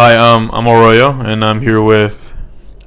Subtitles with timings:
[0.00, 2.32] Hi, um, I'm Arroyo, and I'm here with,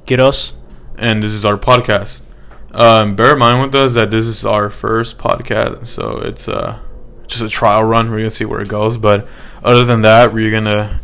[0.06, 0.54] Giros.
[0.96, 2.22] and this is our podcast.
[2.70, 6.78] Um, bear in mind with us that this is our first podcast, so it's uh
[7.26, 8.10] just a trial run.
[8.10, 9.28] We're gonna see where it goes, but
[9.62, 11.02] other than that, we're gonna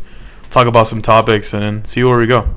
[0.49, 2.55] talk about some topics and see where we go.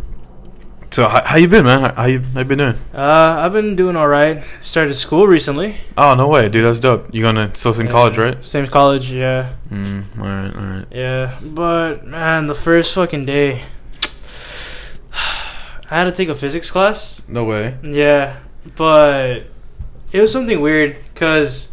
[0.93, 1.81] So, how, how you been, man?
[1.81, 2.75] How, how you how you been doing?
[2.95, 3.01] Uh,
[3.41, 4.45] I've been doing all right.
[4.61, 5.77] Started school recently.
[5.97, 7.09] Oh no way, dude, that's dope.
[7.15, 8.45] You gonna still in college, right?
[8.45, 10.87] Same college, yeah, Mm, all right, all right.
[10.91, 11.39] yeah.
[11.43, 13.63] But man, the first fucking day,
[15.91, 17.23] I had to take a physics class.
[17.27, 17.79] No way.
[17.83, 18.37] Yeah,
[18.77, 19.45] but
[20.13, 21.73] it was something weird because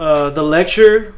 [0.00, 1.14] uh, the lecture,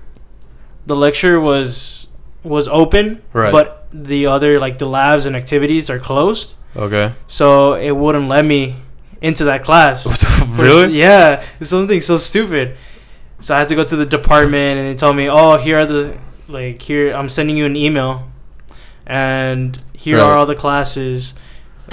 [0.85, 2.09] the lecture was
[2.43, 3.51] was open, Right.
[3.53, 7.13] but the other like the labs and activities are closed, Okay.
[7.29, 8.77] so it wouldn't let me
[9.23, 10.05] into that class.
[10.59, 10.99] really?
[10.99, 12.77] Yeah, it's something so stupid.
[13.41, 15.87] So I had to go to the department and they told me, "Oh, here are
[15.87, 16.15] the
[16.49, 18.29] like here I'm sending you an email,
[19.07, 20.25] and here Right.
[20.25, 21.35] are all the classes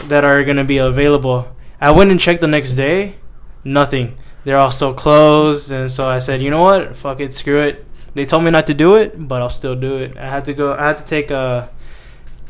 [0.08, 1.48] that are gonna be available."
[1.80, 3.16] I went and checked the next day,
[3.64, 4.16] nothing.
[4.44, 6.96] They're all still closed, and so I said, "You know what?
[6.96, 9.98] Fuck it, screw it." They told me not to do it, but I'll still do
[9.98, 10.18] it.
[10.18, 10.74] I had to go.
[10.74, 11.70] I had to take a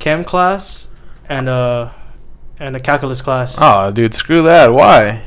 [0.02, 0.90] chem class
[1.30, 1.94] and a
[2.60, 3.58] and a calculus class.
[3.60, 4.74] Oh, dude, screw that.
[4.74, 5.24] Why?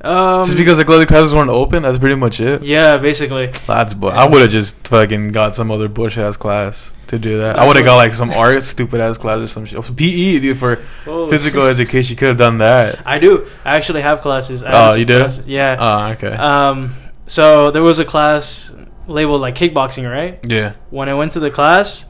[0.00, 1.82] Um, Just because the other classes weren't open?
[1.82, 2.62] That's pretty much it.
[2.62, 3.46] Yeah, basically.
[3.66, 7.38] That's bu- I would have just fucking got some other bush ass class to do
[7.40, 7.58] that.
[7.58, 9.82] I would have got like some art stupid ass class or some shit.
[9.96, 11.26] PE dude for Whoa.
[11.26, 12.12] physical education.
[12.14, 13.04] You could have done that.
[13.06, 13.48] I do.
[13.64, 14.62] I actually have classes.
[14.62, 15.18] I Oh, you do?
[15.18, 15.48] classes.
[15.48, 15.76] Yeah.
[15.80, 16.32] Oh, okay.
[16.32, 16.94] Um.
[17.26, 18.72] So there was a class
[19.08, 20.38] labeled like kickboxing, right?
[20.46, 20.74] yeah.
[20.90, 22.04] When I went to the class,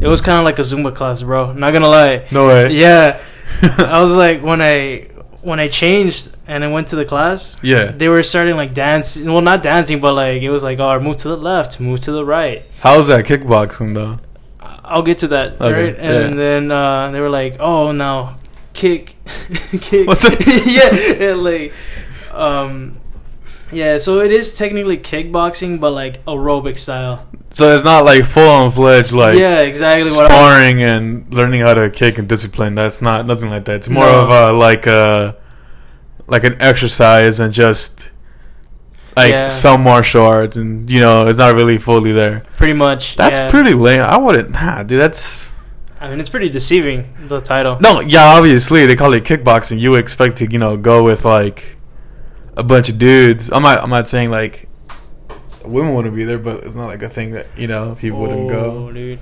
[0.00, 1.52] it was kind of like a Zumba class, bro.
[1.52, 2.26] Not gonna lie.
[2.30, 2.70] No way.
[2.72, 3.20] Yeah.
[3.78, 5.08] I was like when I
[5.42, 7.92] when I changed and I went to the class, Yeah.
[7.92, 9.26] they were starting like dancing.
[9.32, 12.12] Well, not dancing, but like it was like, oh, move to the left, move to
[12.12, 12.64] the right.
[12.80, 14.18] How's that kickboxing though?
[14.60, 15.96] I'll get to that, Okay, right?
[15.96, 16.36] And yeah.
[16.36, 18.38] then uh, they were like, "Oh, now
[18.72, 19.14] kick,
[19.80, 21.72] kick." What the- yeah, and like,
[22.34, 22.99] um,
[23.72, 23.98] yeah.
[23.98, 27.26] So it is technically kickboxing, but like aerobic style.
[27.50, 30.10] So it's not like full on fledged like yeah, exactly.
[30.10, 32.74] Sparring and learning how to kick and discipline.
[32.74, 33.76] That's not nothing like that.
[33.76, 34.20] It's more No.
[34.22, 35.36] of a like a
[36.26, 38.10] like an exercise and just
[39.16, 39.48] like Yeah.
[39.48, 42.42] some martial arts and you know it's not really fully there.
[42.56, 43.16] pretty much.
[43.16, 43.50] That's yeah.
[43.50, 44.00] pretty lame.
[44.00, 45.00] I wouldn't, nah, dude.
[45.00, 45.52] That's
[46.00, 47.12] I mean, it's pretty deceiving.
[47.28, 47.78] The title.
[47.80, 48.24] no, yeah.
[48.36, 49.78] Obviously, they call it kickboxing.
[49.80, 51.76] You expect to, you know, go with like
[52.56, 53.50] a bunch of dudes.
[53.52, 54.68] I'm not, I'm not saying like
[55.64, 58.48] women wouldn't be there, but it's not like a thing that you know people wouldn't
[58.48, 58.88] go.
[58.88, 59.18] Oh, dude.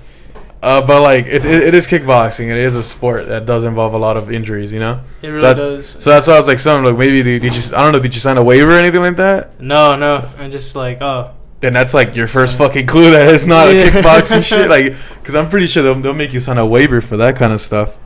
[0.61, 2.49] Uh, but like it, it, it is kickboxing.
[2.49, 4.73] It is a sport that does involve a lot of injuries.
[4.73, 5.87] You know, It really that- does.
[5.87, 7.61] so that's why I was like, something like maybe did, did you?
[7.75, 7.99] I don't know.
[7.99, 9.59] Did you sign a waiver or anything like that?
[9.61, 10.29] No, no.
[10.37, 13.83] I'm just like, oh, Then that's like your first fucking clue that it's not Yeah.
[13.83, 14.69] a kickboxing shit.
[14.75, 17.53] Like, because I'm pretty sure they'll, they'll make you sign a waiver for that kind
[17.53, 17.97] of stuff.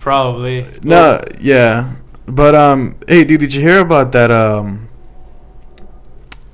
[0.00, 0.66] probably.
[0.82, 1.94] No, yeah,
[2.28, 4.30] but um, hey, dude, did you hear about that?
[4.30, 4.88] Um,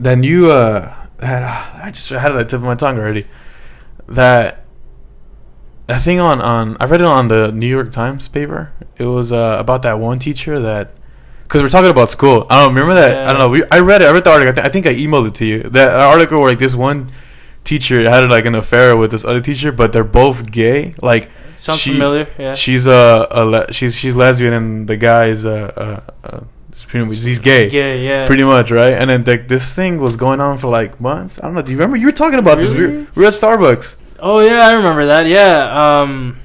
[0.01, 1.43] that new uh, that,
[1.85, 3.27] I just had it at the tip of my tongue already.
[4.09, 4.65] That
[5.87, 8.73] that thing on on I read it on the New York Times paper.
[8.97, 10.93] It was uh about that one teacher that
[11.43, 12.47] because we're talking about school.
[12.51, 13.29] I don't remember that.
[13.29, 13.49] I don't know.
[13.49, 14.09] We, I read it.
[14.09, 14.51] I read the article.
[14.51, 15.63] I, th- I think I emailed it to you.
[15.65, 17.09] That article where like this one
[17.65, 20.95] teacher had like an affair with this other teacher, but they're both gay.
[21.03, 22.29] Like Sounds she- familiar.
[22.39, 22.55] Yeah.
[22.55, 26.41] She's a, a le- she's she's lesbian and the guy is a, uh, uh
[26.89, 27.69] pretty much he's gay.
[27.69, 28.27] Yeah, yeah.
[28.27, 28.93] Pretty much, right?
[28.93, 31.39] And then like this thing was going on for like months.
[31.39, 31.63] I don't know.
[31.63, 31.97] Do you remember?
[31.97, 32.73] You were talking about this.
[32.73, 33.07] We were, Really?
[33.17, 33.97] we were at Starbucks.
[34.21, 35.27] Oh yeah, I remember that.
[35.27, 36.01] Yeah.
[36.03, 36.41] Um,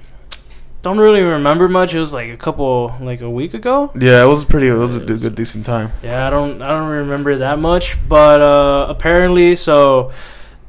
[0.81, 1.93] don't really remember much.
[1.93, 3.91] It was like a couple, like a week ago.
[3.99, 4.67] Yeah, it was pretty.
[4.69, 5.91] It was a good, good decent time.
[6.01, 7.97] Yeah, I don't, I don't remember that much.
[8.07, 10.11] But uh, apparently, so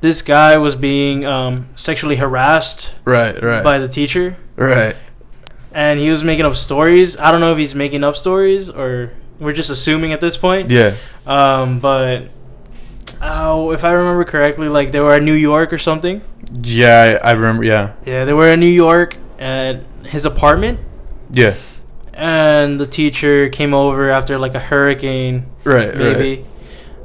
[0.01, 4.97] this guy was being um, sexually harassed Right, right, by the teacher, right.
[5.73, 7.19] and he was making up stories.
[7.19, 10.71] I don't know if he's making up stories or we're just assuming at this point.
[10.71, 10.95] Yeah,
[11.27, 12.29] Um, but.
[13.23, 16.23] Oh, if I remember correctly, like they were in New York or something.
[16.63, 17.19] yeah.
[17.23, 17.65] I, I remember.
[17.65, 20.79] Yeah, Yeah, they were in New York at his apartment,
[21.31, 21.55] yeah.
[22.15, 25.97] and the teacher came over after like a hurricane Right, right.
[25.99, 26.47] maybe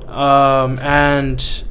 [0.07, 1.63] um and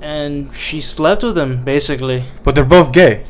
[0.00, 3.24] and she slept with him basically But they're both gay.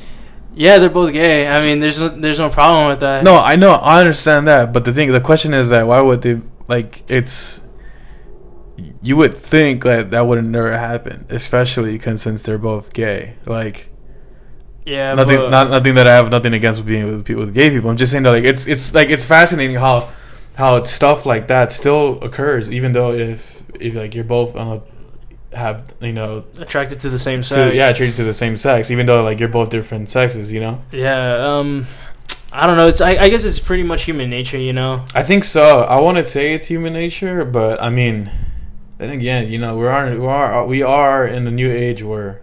[0.55, 3.57] yeah they're both gay i mean there's no there's no problem with that No, I
[3.57, 3.73] know.
[3.73, 4.73] I understand that.
[4.73, 7.03] But the thing, the question is that why would they like?
[7.11, 7.61] It's
[9.03, 13.35] you would think that that would have never happen, especially 'cause since they're both gay.
[13.47, 13.89] Like
[14.87, 17.55] yeah nothing, but- not nothing that I have nothing against with being with people with
[17.55, 17.91] gay people.
[17.91, 20.09] I'm just saying that like it's it's like it's fascinating how
[20.57, 24.81] how stuff like that still occurs, even though if if like you're both on a
[25.53, 28.91] have you know attracted to the same to, sex yeah treated to the same sex,
[28.91, 30.81] even though like you're both different sexes, you know.
[30.93, 31.87] yeah um
[32.53, 32.89] I don't know.
[32.89, 35.05] It's I, I guess it's pretty much human nature, you know.
[35.15, 35.83] I think so.
[35.83, 38.31] I want to say it's human nature, but I mean,
[38.99, 42.43] then again, you know, we are we are we are in the new age where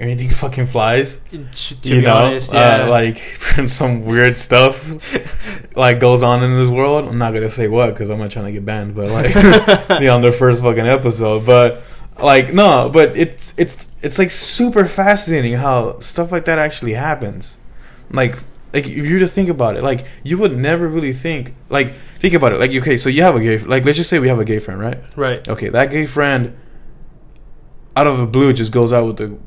[0.00, 1.20] anything fucking flies.
[1.30, 3.18] To, to you be know, honest, uh, like
[3.66, 7.08] some weird stuff like goes on in this world.
[7.08, 10.22] I'm not gonna say what because I'm not trying to get banned, but like on
[10.22, 11.82] the first fucking episode, but.
[12.18, 17.58] Like no, but it's it's it's like super fascinating how stuff like that actually happens.
[18.10, 18.36] Like
[18.72, 22.34] like if you to think about it, like you would never really think like think
[22.34, 22.58] about it.
[22.58, 24.58] Like okay, so you have a gay like let's just say we have a gay
[24.58, 24.98] friend, right?
[25.14, 25.46] right.
[25.46, 26.56] Okay, that gay friend
[27.94, 29.38] out of the blue just goes out with the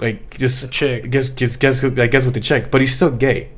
[0.00, 1.10] like just chick.
[1.10, 3.50] guess just guess I guess with the chick, but he's still gay.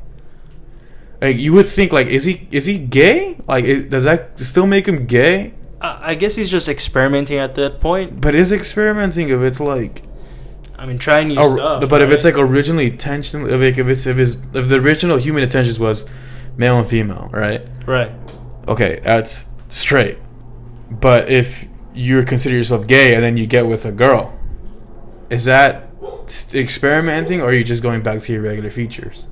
[1.20, 3.38] Like you would think like is he is he gay?
[3.47, 5.55] Like it, does that still make him gay?
[6.00, 8.21] I, guess he's just experimenting at that point.
[8.21, 10.03] But is experimenting if it's like
[10.79, 11.88] I mean, trying new or- stuff.
[11.88, 15.17] but if it's like originally intentional if, like, if it's if his if the original
[15.17, 16.09] human intentions was
[16.56, 17.67] male and female, right?
[17.87, 18.12] right,
[18.69, 20.19] okay, that's straight.
[20.91, 24.39] But if you consider yourself gay and then you get with a girl,
[25.31, 25.91] is that
[26.55, 29.27] experimenting or are you just going back to your regular features?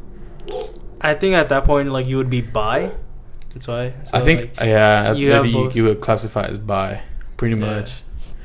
[1.01, 2.93] I think at that point, like you would be bi.
[3.55, 3.95] That's why.
[4.05, 7.01] So, I think, like- yeah, you you, have you, you would classify as bi,
[7.37, 7.67] pretty Yeah.
[7.79, 8.03] much.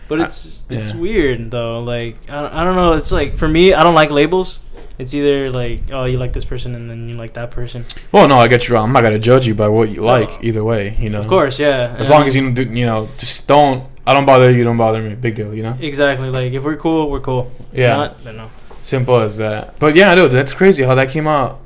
[0.07, 0.95] but I- it's it's yeah.
[0.97, 1.79] weird though.
[1.83, 2.93] Like I, don't- I don't know.
[2.93, 4.59] It's like for me, I don't like labels.
[4.99, 7.85] It's either like oh you like this person and then you like that person.
[8.11, 8.85] Well, no, I get you wrong.
[8.87, 10.95] I'm not gonna judge you by what you like either way.
[10.99, 11.95] You know, Of course, yeah.
[11.97, 13.87] as long as you don't, you know, just don't.
[14.05, 14.63] I don't bother you.
[14.63, 15.15] Don't bother me.
[15.15, 15.53] Big deal.
[15.53, 15.77] You know.
[15.79, 17.49] exactly like if we're cool, we're cool.
[17.71, 17.95] If Yeah.
[17.95, 18.49] Not, then no.
[18.83, 19.79] Simple as that.
[19.79, 21.61] But yeah, no, that's crazy how that came out.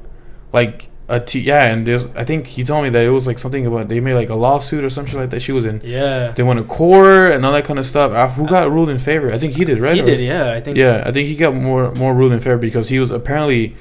[0.52, 3.38] Like a t- yeah, and there's I think he told me that it was like
[3.38, 5.42] something about they made like a lawsuit or some shit like that.
[5.42, 5.82] She was in.
[5.84, 6.32] Yeah.
[6.32, 8.12] They went to court and all that kind of stuff.
[8.14, 9.32] Uh, Who got ruled in favor?
[9.32, 9.96] I think he did, right?
[9.96, 10.52] He Or- did, yeah.
[10.54, 10.78] I think.
[10.78, 13.76] Yeah, I think he got more more ruled in favor because he was apparently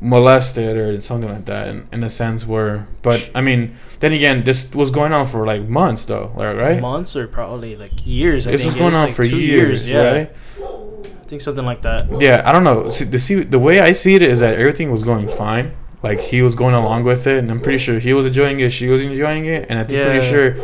[0.00, 4.42] molested or something like that in, in a sense where but I mean then again
[4.42, 8.48] this was going on for like months though like, right Months or probably like years.
[8.48, 10.10] I this was going on like for two years, Yeah.
[10.12, 12.20] right I think something like that.
[12.20, 14.90] yeah I don't know see, the see the way I see it is that everything
[14.90, 15.72] was going fine
[16.02, 18.70] like he was going along with it and I'm pretty sure he was enjoying it
[18.70, 20.56] she was enjoying it and I'm pretty sure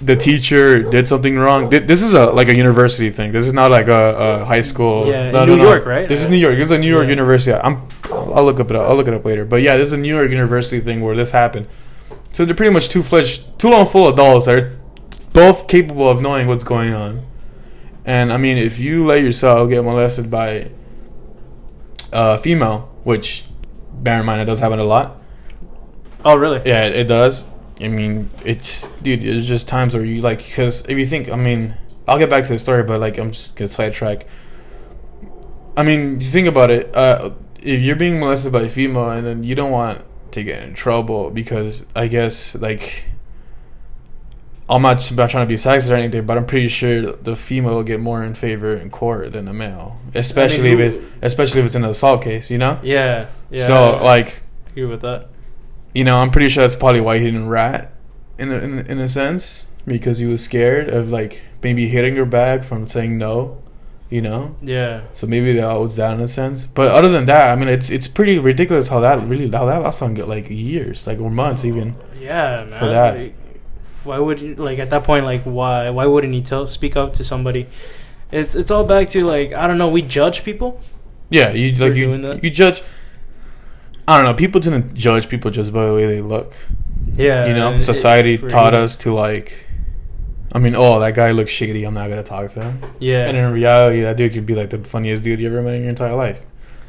[0.00, 1.68] the teacher did something wrong.
[1.68, 3.32] This is a like a university thing.
[3.32, 5.06] This is not like a, a high school.
[5.06, 6.08] Yeah, New York, right?
[6.08, 6.56] This is New York.
[6.56, 7.10] This is a New York Yeah.
[7.10, 7.52] university.
[7.52, 7.82] I'm.
[8.10, 8.76] I'll look up it.
[8.76, 9.44] I'll look it up later.
[9.44, 11.66] But yeah, this is a New York university thing where this happened.
[12.32, 14.78] So they're pretty much two fledged, two long full adults that are
[15.34, 17.22] both capable of knowing what's going on.
[18.06, 20.70] And I mean, if you let yourself get molested by
[22.10, 23.44] a female, which
[24.02, 25.20] bear in mind it does happen a lot.
[26.24, 26.60] Oh, really?
[26.64, 27.46] Yeah, it, it does.
[27.80, 29.22] I mean, it's dude.
[29.22, 31.76] There's just times where you like because if you think, I mean,
[32.06, 34.26] I'll get back to the story, but like I'm just gonna sidetrack.
[35.76, 36.94] I mean, you think about it.
[36.94, 37.30] Uh,
[37.62, 40.74] if you're being molested by a female and then you don't want to get in
[40.74, 43.04] trouble because I guess like
[44.70, 47.82] I'm not, trying to be sexist or anything, but I'm pretty sure the female will
[47.82, 51.66] get more in favor in court than the male, especially who- if it, especially if
[51.66, 52.78] it's an assault case, you know.
[52.82, 53.26] Yeah.
[53.50, 53.64] Yeah.
[53.66, 55.26] so I like agree with that.
[55.92, 57.92] you know, I'm pretty sure that's probably why he didn't rat,
[58.38, 62.24] in a, in, in a sense, because he was scared of like maybe hitting her
[62.24, 63.60] back from saying no,
[64.08, 64.54] you know.
[64.62, 65.00] Yeah.
[65.14, 66.66] So maybe that was that in a sense.
[66.66, 69.82] But other than that, I mean, it's it's pretty ridiculous how that really how that
[69.82, 71.96] lasted on like years, like or months even.
[72.20, 72.78] Yeah, man.
[72.78, 73.16] For that.
[73.18, 73.34] Like,
[74.04, 77.12] why would you, like at that point like why why wouldn't he tell speak up
[77.14, 77.66] to somebody?
[78.32, 79.88] It's it's all back to like I don't know.
[79.88, 80.80] We judge people.
[81.28, 82.82] Yeah, you like you you judge.
[84.06, 84.34] I don't know.
[84.34, 86.54] People didn't judge people just by the way they look.
[87.14, 87.46] Yeah.
[87.46, 89.66] You know, it- society for taught us to like.
[90.52, 91.84] I mean, oh, that guy looks shady.
[91.84, 92.80] I'm not gonna talk to him.
[92.98, 93.28] Yeah.
[93.28, 95.82] And in reality, that dude could be like the funniest dude you ever met in
[95.82, 96.42] your entire life.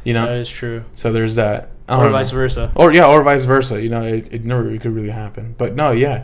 [0.03, 0.25] You know.
[0.25, 0.83] that is true.
[0.93, 1.69] So there's that.
[1.87, 2.39] Or don't vice know.
[2.39, 2.71] versa.
[2.73, 3.79] Or yeah, or vice versa.
[3.79, 5.53] You know, it, it never it could really happen.
[5.59, 6.23] But no, yeah,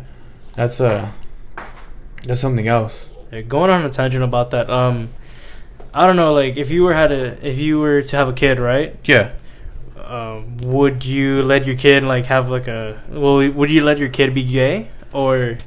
[0.58, 1.12] that's uh,
[2.26, 3.12] that's something else.
[3.32, 4.70] Yeah, going on a tangent about that.
[4.70, 5.10] Um,
[5.94, 6.34] I don't know.
[6.34, 8.96] Like if you were had a if you were to have a kid, right?
[9.06, 9.32] Yeah.
[10.04, 13.50] Um, would you let your kid like have like a well?
[13.50, 15.58] Would you let your kid be gay or?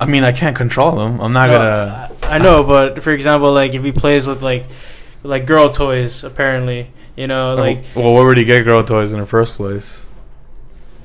[0.00, 1.20] I mean, I can't control them.
[1.20, 2.10] I'm not No, gonna.
[2.24, 4.64] I, I know, but for example, like if he plays with like
[5.22, 9.20] like girl toys, apparently, you know, like well, where would he get girl toys in
[9.20, 10.04] the first place?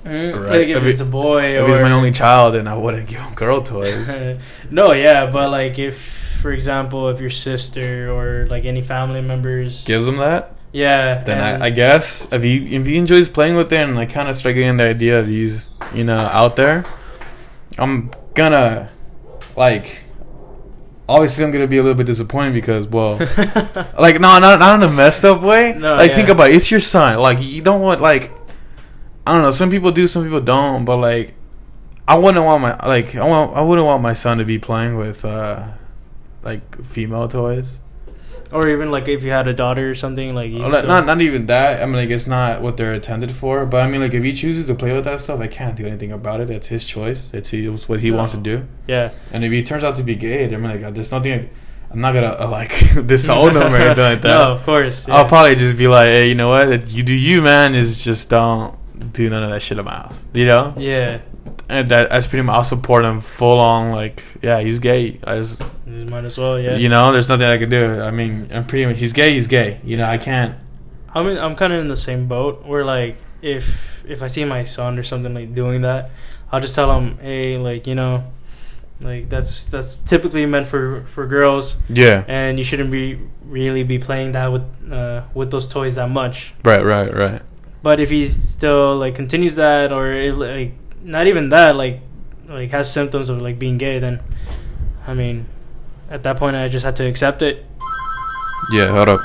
[0.04, 0.60] Mm, right.
[0.60, 3.08] like if If it's a boy If or he's my only child, then I wouldn't
[3.08, 4.20] give him girl toys.
[4.72, 5.98] no, yeah, but like if,
[6.42, 11.40] for example, if your sister or like any family members, Gives him that, yeah, then
[11.42, 14.36] I, I guess if he if he enjoys playing with it and like kind of
[14.36, 16.86] start getting the idea of these, you know, out there,
[17.78, 18.90] I'm gonna
[19.56, 20.04] like.
[21.10, 23.14] Obviously, I'm gonna be a little bit disappointed because, well,
[23.98, 25.74] like no, not not in a messed up way.
[25.74, 26.16] No, like yeah.
[26.18, 27.18] think about it, it's your son.
[27.20, 28.30] Like you don't want like
[29.28, 29.52] I don't know.
[29.52, 30.86] Some people do, some people don't.
[30.86, 31.34] But like,
[32.08, 34.98] I wouldn't want my like I want I wouldn't want my son to be playing
[34.98, 35.68] with uh
[36.44, 37.82] like female toys.
[38.54, 41.20] Or even like if you had a daughter or something like you Not, not not
[41.20, 41.82] even that.
[41.82, 43.66] I mean, like it's not what they're intended for.
[43.66, 45.86] But I mean, like if he chooses to play with that stuff, I can't do
[45.86, 46.50] anything about it.
[46.50, 47.34] It's his choice.
[47.34, 48.66] It's his, what he wants to do.
[48.88, 49.12] yeah.
[49.34, 51.50] And if he turns out to be gay, I mean, like there's nothing.
[51.92, 52.72] I'm not gonna uh, like
[53.06, 54.28] disown him or anything like that.
[54.30, 55.10] no, of course.
[55.10, 56.90] I'll probably just be like, hey, you know what?
[56.90, 57.76] You do you, man.
[57.76, 58.78] Is just don't
[59.14, 60.26] do none of that shit in my house.
[60.34, 61.20] You know, Yeah.
[61.70, 62.54] and that that's pretty much.
[62.56, 63.92] I'll support him full on.
[63.92, 65.20] Like, yeah, he's gay.
[65.24, 66.76] I just, might as well, yeah.
[66.76, 68.02] you know, there's nothing I can do.
[68.02, 69.00] I mean, I'm pretty much.
[69.00, 69.34] He's gay.
[69.34, 69.80] He's gay.
[69.84, 70.56] You know, I can't.
[71.14, 74.46] I mean, I'm kind of in the same boat where like if if I see
[74.46, 76.12] my son or something like doing that,
[76.52, 78.24] I'll just tell him, hey, like you know,
[79.02, 82.24] like that's that's typically meant for for girls, Yeah.
[82.28, 86.54] and you shouldn't be really be playing that with uh, with those toys that much.
[86.64, 86.84] Right.
[86.84, 87.14] Right.
[87.14, 87.42] Right.
[87.88, 92.02] But if he still like continues that, or it, like not even that, like
[92.46, 94.20] like has symptoms of like being gay, then
[95.08, 95.46] I mean,
[96.10, 97.66] at that point, I just had to accept it.
[98.74, 98.92] Yeah.
[98.92, 99.22] Hold up.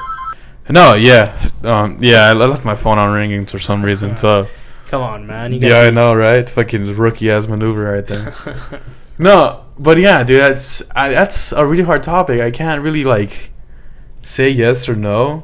[0.70, 0.94] No.
[0.94, 1.36] Yeah.
[1.64, 1.96] Um.
[1.98, 2.26] Yeah.
[2.26, 4.16] I left my phone on ringing for some reason.
[4.16, 4.46] So.
[4.86, 5.54] Come on, man.
[5.54, 6.48] You Yeah, I know, right?
[6.48, 8.32] Fucking rookie ass maneuver right there.
[9.18, 12.40] No, but yeah, dude, that's I, that's a really hard topic.
[12.40, 13.50] I can't really like
[14.22, 15.42] say yes or no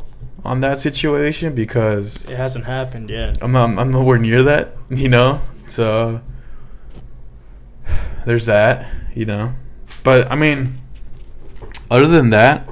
[0.48, 3.36] on that situation because it hasn't happened yet.
[3.42, 5.40] I'm I'm, I'm nowhere near that, you know.
[5.66, 6.22] So
[8.24, 9.52] there's that, you know.
[10.02, 10.78] But I mean,
[11.90, 12.66] other than that,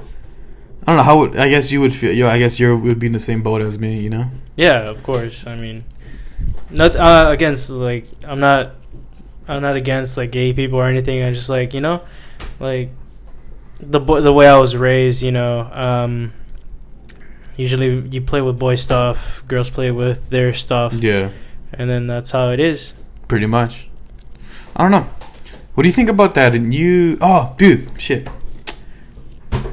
[0.81, 1.19] I don't know how.
[1.19, 2.11] Would, I guess you would feel.
[2.11, 4.31] Yeah, I guess you would be in the same boat as me, you know.
[4.55, 5.45] Yeah, of course.
[5.45, 5.85] I mean,
[6.71, 8.73] not uh, against like I'm not
[9.47, 11.21] I'm not against like gay people or anything.
[11.21, 12.01] I just like you know,
[12.59, 12.89] like
[13.79, 15.21] the bo- the way I was raised.
[15.21, 16.33] You know, um,
[17.57, 21.31] usually you play with boy stuff, girls play with their stuff, Yeah,
[21.73, 22.93] and then that's how it is.
[23.27, 23.89] pretty much.
[24.75, 25.07] I don't know.
[25.73, 26.55] What do you think about that?
[26.55, 28.27] And you, oh, dude, shit.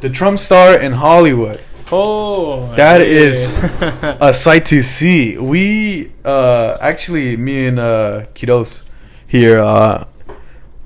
[0.01, 1.61] The Trump star in Hollywood.
[1.93, 3.07] Oh, That yeah.
[3.07, 3.53] is
[4.21, 5.39] a sight to see.
[5.39, 8.83] We uh actually me and uh Kidos
[9.27, 10.05] here uh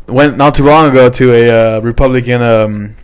[0.06, 2.94] went not too long ago to a uh, Republican um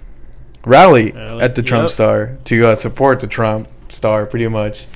[0.66, 1.90] rally Rally, at the Trump yep.
[1.90, 4.86] star to uh, support the Trump star pretty much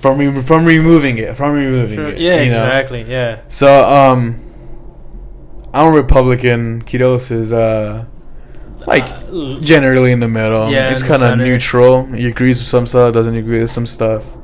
[0.00, 2.18] from re- from removing it from removing it.
[2.18, 2.56] yeah, you know?
[2.64, 3.02] exactly.
[3.02, 4.42] Yeah, So um
[5.74, 6.80] I'm a Republican.
[6.82, 8.06] Kidos is uh
[8.86, 10.70] like Uh, generally in the middle.
[10.70, 12.04] Yeah, it's kind of neutral.
[12.06, 14.36] He agrees with some stuff, doesn't agree with some stuff.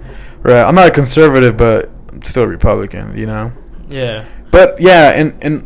[0.42, 0.62] Right.
[0.62, 3.16] I'm not a conservative, but I'm still a Republican.
[3.16, 3.52] You know.
[3.88, 4.24] yeah.
[4.50, 5.64] But yeah, and and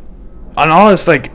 [0.57, 1.33] on all this, like,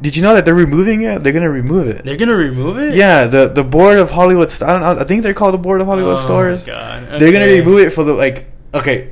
[0.00, 1.22] did, you know that they're removing it?
[1.22, 2.04] They're gonna remove it.
[2.04, 2.94] They're gonna remove it.
[2.94, 4.50] Yeah, the the board of Hollywood.
[4.50, 5.02] St- I don't know.
[5.02, 6.20] I think they're called the board of Hollywood Oh,
[6.66, 7.20] my God.
[7.20, 8.46] They're gonna remove it for the like.
[8.74, 9.10] Okay,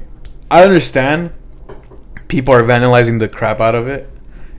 [0.50, 1.32] I understand.
[2.28, 4.08] People are vandalizing the crap out of it.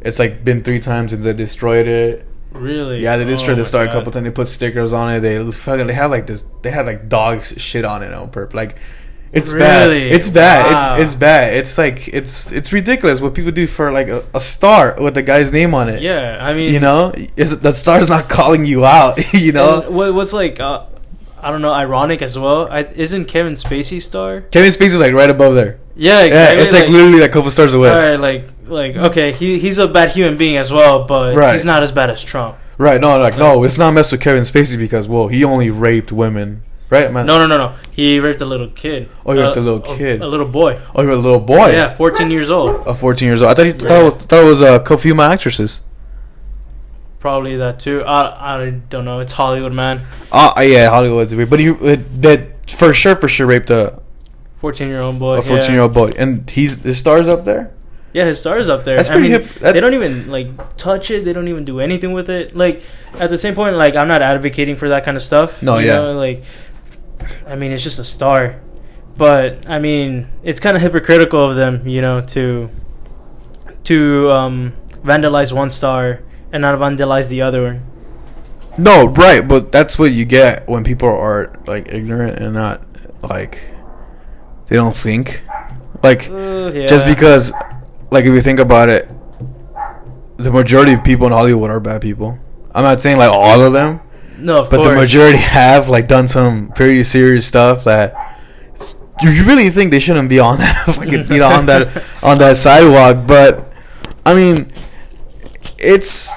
[0.01, 2.25] It's like been three times since they destroyed it.
[2.51, 3.01] Really?
[3.01, 4.25] Yeah, they destroyed Oh the star a couple times.
[4.25, 5.19] They put stickers on it.
[5.19, 6.43] They fucking they had like this.
[6.61, 8.55] They had like dogs shit on it on purpose.
[8.55, 8.79] Like,
[9.31, 9.91] it's bad.
[9.91, 10.65] It's bad.
[10.65, 10.93] Wow.
[10.95, 11.53] It's it's bad.
[11.53, 15.21] It's like it's it's ridiculous what people do for like a, a star with the
[15.21, 16.01] guy's name on it.
[16.01, 19.33] Yeah, I mean, you know, is the star's not calling you out.
[19.33, 20.85] you know, what, what's like, uh,
[21.41, 22.67] I don't know, ironic as well.
[22.69, 24.41] I, isn't Kevin Spacey star?
[24.41, 25.79] Kevin Spacey's like right above there.
[25.95, 28.15] Yeah, Yeah, it's like, literally a couple stars away.
[28.15, 31.53] Like, like, okay, he he's a bad human being as well, but Right.
[31.53, 32.57] he's not as bad as Trump.
[32.77, 33.01] Right?
[33.01, 36.63] No, like no, it's not messed with Kevin Spacey because whoa, he only raped women.
[36.89, 37.27] Right, man.
[37.27, 37.75] No, no, no, no.
[37.91, 39.09] He raped a little kid.
[39.25, 40.21] Oh, he raped Uh, a little kid.
[40.21, 40.79] A, little boy.
[40.95, 41.71] Oh, you're a little boy.
[41.71, 42.87] Yeah, 14 years old.
[42.87, 43.51] A 14 years old.
[43.51, 45.81] I thought he thought, it was, thought it was a couple female actresses.
[47.19, 48.03] Probably that too.
[48.03, 49.19] I, I don't know.
[49.19, 50.01] It's Hollywood, man.
[50.31, 54.01] Uh, yeah, Hollywood's weird, but he it, that for sure, for sure raped a
[54.57, 55.37] 14 year old boy.
[55.37, 57.73] a 14 year old boy, and he's his stars up there.
[58.13, 58.97] Yeah, his star's up there.
[58.97, 59.53] That's I pretty mean, hip.
[59.55, 61.25] That- they don't even like touch it.
[61.25, 62.55] They don't even do anything with it.
[62.55, 62.81] Like
[63.19, 65.61] at the same point, like I'm not advocating for that kind of stuff.
[65.61, 65.97] No, you yeah.
[65.97, 66.43] know, like
[67.47, 68.59] I mean, it's just a star,
[69.17, 72.69] but I mean, it's kind of hypocritical of them, you know, to
[73.85, 74.73] to um,
[75.03, 76.21] vandalize one star
[76.51, 77.63] and not vandalize the other.
[77.63, 77.85] One.
[78.77, 82.81] No, right, but that's what you get when people are like ignorant and not
[83.21, 83.59] like
[84.67, 85.43] they don't think.
[86.01, 86.85] Like Uh, yeah.
[86.85, 87.51] just because,
[88.11, 89.09] like if you think about it,
[90.37, 92.37] the majority of people in Hollywood are bad people.
[92.73, 93.99] I'm not saying like all of them,
[94.41, 94.87] no, of but course.
[94.87, 98.13] the majority have like done some pretty serious stuff that
[99.21, 102.37] you you really think they shouldn't be on that fucking you know on that on
[102.39, 103.27] that sidewalk.
[103.27, 103.71] But
[104.25, 104.71] I mean,
[105.77, 106.31] it's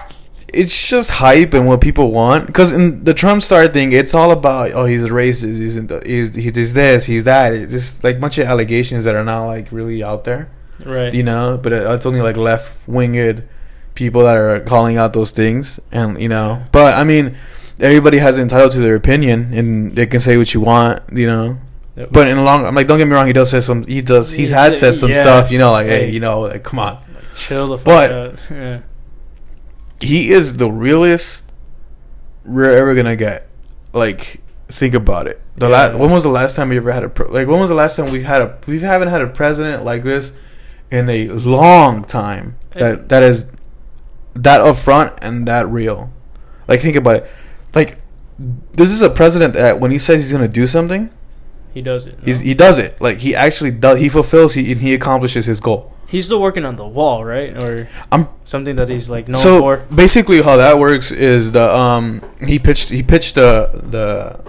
[0.54, 2.46] it's just hype and what people want.
[2.46, 5.86] Because in the Trump star thing, it's all about oh he's a racist, he's in
[5.86, 7.54] the, he's he's this, he's that.
[7.54, 10.50] It's just like a bunch of allegations that are not like really out there,
[10.84, 11.12] Right.
[11.14, 11.58] you know.
[11.62, 13.44] But uh, it's only like left winged
[13.94, 16.62] people that are calling out those things, and you know.
[16.72, 17.36] But I mean,
[17.82, 21.26] everybody has an entitled to their opinion, and they can say what you want, you
[21.26, 21.58] know.
[21.96, 22.08] Yep.
[22.10, 24.00] But in the long, I'm like, don't get me wrong, he does say some, he
[24.00, 25.20] does, he's had said some Yeah.
[25.20, 26.96] stuff, you know, like, hey, you know, like, come on.
[27.36, 28.34] chill the fuck But- out.
[28.50, 28.78] Yeah.
[30.00, 31.50] he is the realest
[32.44, 33.46] we're ever gonna get.
[33.92, 35.40] Like, think about it.
[35.56, 35.88] The Yeah.
[35.92, 37.46] la- when was the last time we ever had a pre- like?
[37.46, 40.32] When was the last time we had a we haven't had a president like this
[40.90, 43.46] in a long time that that is
[44.34, 46.10] that upfront and that real.
[46.68, 47.30] Like, think about it.
[47.74, 47.98] Like,
[48.74, 51.10] this is a president that when he says he's gonna do something,
[51.74, 52.18] He does it.
[52.18, 52.24] no?
[52.24, 53.00] he's, he does it.
[53.00, 53.98] Like, he actually does.
[54.00, 54.54] He fulfills.
[54.54, 55.92] He and he accomplishes his goal.
[56.08, 57.50] He's still working on the wall, right?
[57.62, 59.76] Or I'm something that he's like known so for.
[59.94, 64.44] basically how that works is the um he pitched he pitched the the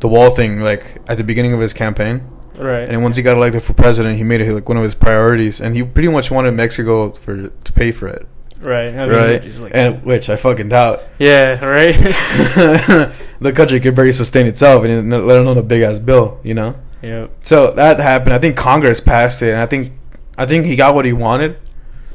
[0.00, 2.22] the wall thing like at the beginning of his campaign
[2.56, 2.88] Right.
[2.88, 5.60] and once he got elected for president he made it like one of his priorities
[5.60, 8.26] and he pretty much wanted Mexico for to pay for it
[8.64, 8.94] right.
[8.94, 11.64] I mean, right like- and which I fucking doubt yeah.
[11.64, 11.94] Right.
[13.40, 16.74] the country could barely sustain itself and let alone a big ass bill you know
[17.02, 17.28] yeah.
[17.42, 19.92] so that happened I think Congress passed it and I think
[20.38, 21.58] I think he got what he wanted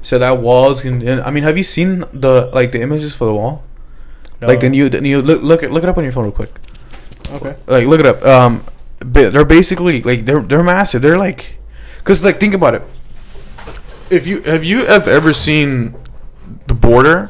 [0.01, 3.25] so that walls can and, I mean have you seen the like the images for
[3.25, 3.63] the wall
[4.41, 4.47] No.
[4.47, 6.33] like the new, the new look look it look it up on your phone real
[6.33, 6.51] quick.
[7.31, 7.55] Okay.
[7.67, 8.25] Like look it up.
[8.25, 8.63] Um,
[8.99, 11.01] they're basically like they're they're massive.
[11.01, 11.57] They're like,
[12.03, 12.83] cause like think about it.
[14.09, 15.95] If you have you have ever seen
[16.67, 17.29] the border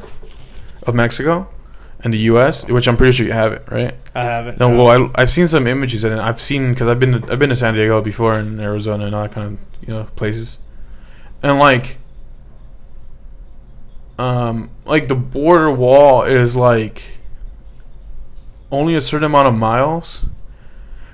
[0.82, 1.48] of Mexico
[2.02, 3.94] and the U.S., which I'm pretty sure you have it, right?
[4.14, 4.58] I have it.
[4.58, 7.38] No, well, I, I've seen some images and I've seen because I've been to, I've
[7.38, 10.58] been to San Diego before and Arizona and all that kind of you know places,
[11.42, 11.98] and like,
[14.18, 17.18] um, like the border wall is like
[18.72, 20.26] only a certain amount of miles,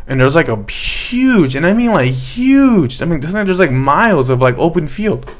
[0.06, 3.02] and there's like a huge, and I mean like huge.
[3.02, 5.30] I mean, there's like miles of like open field.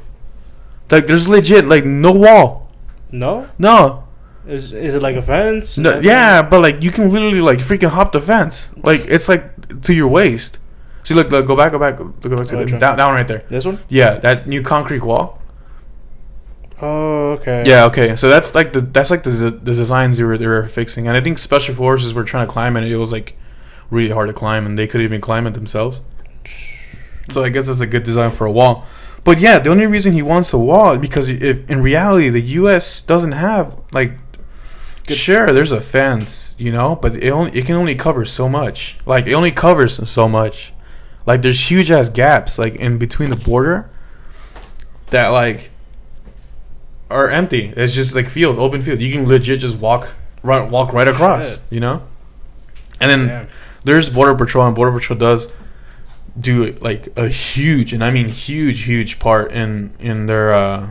[0.91, 2.71] Like there's legit like no wall,
[3.11, 3.49] No.
[3.59, 4.05] no,
[4.47, 5.77] Is is it like a fence?
[5.79, 8.71] no, yeah, but like you can literally like freaking hop the fence.
[8.85, 10.59] Like it's like to your waist.
[11.03, 12.79] See, look, look go back, go back, go back to Which the, one?
[12.81, 13.45] down, down right there.
[13.49, 13.79] This one.
[13.89, 15.41] Yeah, that new concrete wall.
[16.81, 17.63] Oh, okay.
[17.67, 18.17] Yeah, okay.
[18.17, 21.17] So that's like the that's like the the designs they were they were fixing, and
[21.17, 22.83] I think special forces were trying to climb it.
[22.85, 23.37] and It was like
[23.91, 26.01] really hard to climb, and they couldn't even climb it themselves.
[27.31, 28.85] So I guess that's a good design for a wall.
[29.27, 32.41] But yeah, the only reason he wants a wall is because if in reality the
[32.41, 33.03] U.S.
[33.03, 34.13] doesn't have like.
[35.09, 38.99] Sure, there's a fence, you know, but it only it can only cover so much.
[39.05, 40.73] Like it only covers so much.
[41.27, 43.91] Like there's huge ass gaps like in between the border
[45.11, 45.71] that like
[47.11, 47.73] are empty.
[47.77, 49.01] It's just like field, open field.
[49.01, 51.63] You can legit just walk right walk right across, Shit.
[51.71, 52.03] you know?
[53.01, 53.49] And then Damn.
[53.83, 55.53] there's border patrol and border patrol does
[56.39, 60.91] do like a huge and I mean huge huge part in in their uh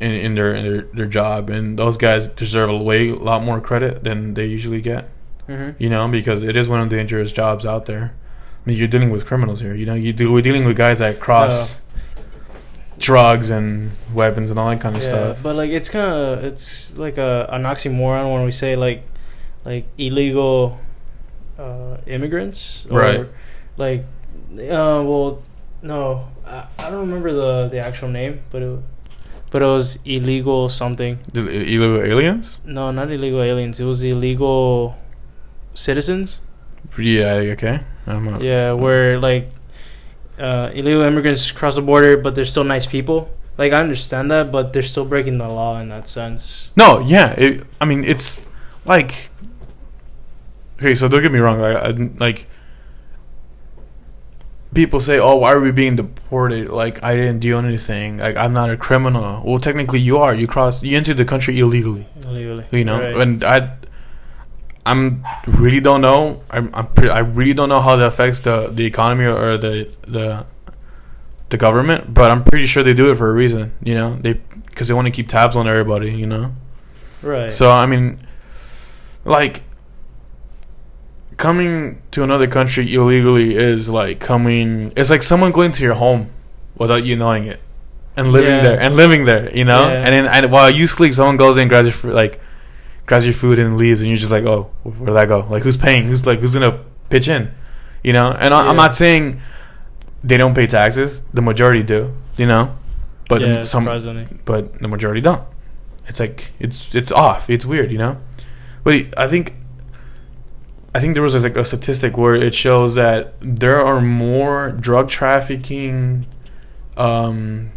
[0.00, 3.42] in, in their in their, their job and those guys deserve a way a lot
[3.44, 5.08] more credit than they usually get
[5.48, 5.74] Mhm.
[5.78, 8.88] you know because it is one of the dangerous jobs out there I mean you're
[8.88, 11.78] dealing with criminals here you know you do, we're dealing with guys that cross
[12.98, 16.44] drugs and weapons and all that kind of Yeah, stuff but like it's kind of
[16.44, 19.04] it's like a an oxymoron when we say like
[19.64, 20.78] like illegal
[21.58, 23.26] uh, immigrants, or Right.
[23.78, 24.04] Like,
[24.54, 25.42] uh, well,
[25.82, 28.78] no, I, I don't remember the the actual name, but it
[29.50, 31.18] but it was illegal something.
[31.34, 33.80] Illegal aliens No, not illegal aliens.
[33.80, 34.96] It was illegal
[35.74, 36.40] citizens.
[36.98, 39.50] yeah okay I'm not, Yeah, where like
[40.38, 43.28] uh, illegal immigrants cross the border, but they're still nice people.
[43.56, 46.70] Like I understand that, but they're still breaking the law in that sense.
[46.76, 47.32] No, yeah.
[47.36, 48.46] It, I mean, it's
[48.84, 49.30] like
[50.78, 50.94] okay.
[50.94, 51.58] So don't get me wrong.
[51.58, 52.46] Like, I, like
[54.74, 58.18] people say, "Oh, why are we being deported?" Like I didn't do anything.
[58.18, 59.42] Like I'm not a criminal.
[59.44, 60.34] Well, technically, you are.
[60.34, 60.82] You crossed.
[60.82, 62.06] You entered the country illegally.
[62.24, 63.16] Illegally, You know, Right.
[63.16, 63.74] and I.
[64.86, 66.42] I'm really don't know.
[66.48, 69.88] I'm, I'm pretty, I really don't know how that affects the, the economy or the
[70.06, 70.46] the
[71.50, 73.72] the government, but I'm pretty sure they do it for a reason.
[73.82, 74.34] You know, they
[74.66, 76.12] because they want to keep tabs on everybody.
[76.12, 76.54] You know.
[77.20, 77.52] right.
[77.52, 78.18] So I mean,
[79.26, 79.62] like
[81.38, 84.92] coming to another country illegally is like coming.
[84.96, 86.28] It's like someone going to your home
[86.76, 87.60] without you knowing it,
[88.16, 88.60] and living Yeah.
[88.62, 89.50] there and living there.
[89.56, 89.94] You know, Yeah.
[90.04, 92.40] and then and while you sleep, someone goes in, grabs your food, like
[93.06, 95.46] grabs your food and leaves, and you're just like, oh, where'd that go?
[95.48, 96.06] Like who's paying?
[96.08, 97.50] Who's like who's gonna pitch in?
[98.04, 98.58] You know, and Yeah.
[98.68, 99.40] I'm not saying
[100.22, 101.22] they don't pay taxes.
[101.32, 102.12] The majority do.
[102.36, 102.70] You know,
[103.28, 103.84] but yeah, some
[104.44, 105.42] but the majority don't.
[106.06, 107.48] It's like it's it's off.
[107.50, 108.18] It's weird, you know.
[108.84, 109.54] But I think
[110.94, 115.08] I think there was like a statistic where it shows that there are more drug
[115.08, 116.26] trafficking,
[116.96, 117.70] um,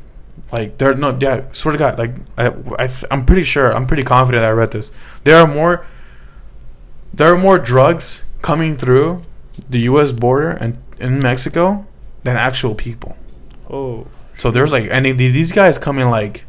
[0.51, 2.47] like there no yeah swear to God like I,
[2.79, 4.91] I I'm pretty sure I'm pretty confident I read this.
[5.23, 5.85] There are more
[7.13, 9.21] there are more drugs coming through
[9.69, 10.11] the U.S.
[10.13, 11.85] border and in Mexico
[12.23, 13.17] than actual people.
[13.69, 16.45] Oh, So there's like, and they- these guys come in like,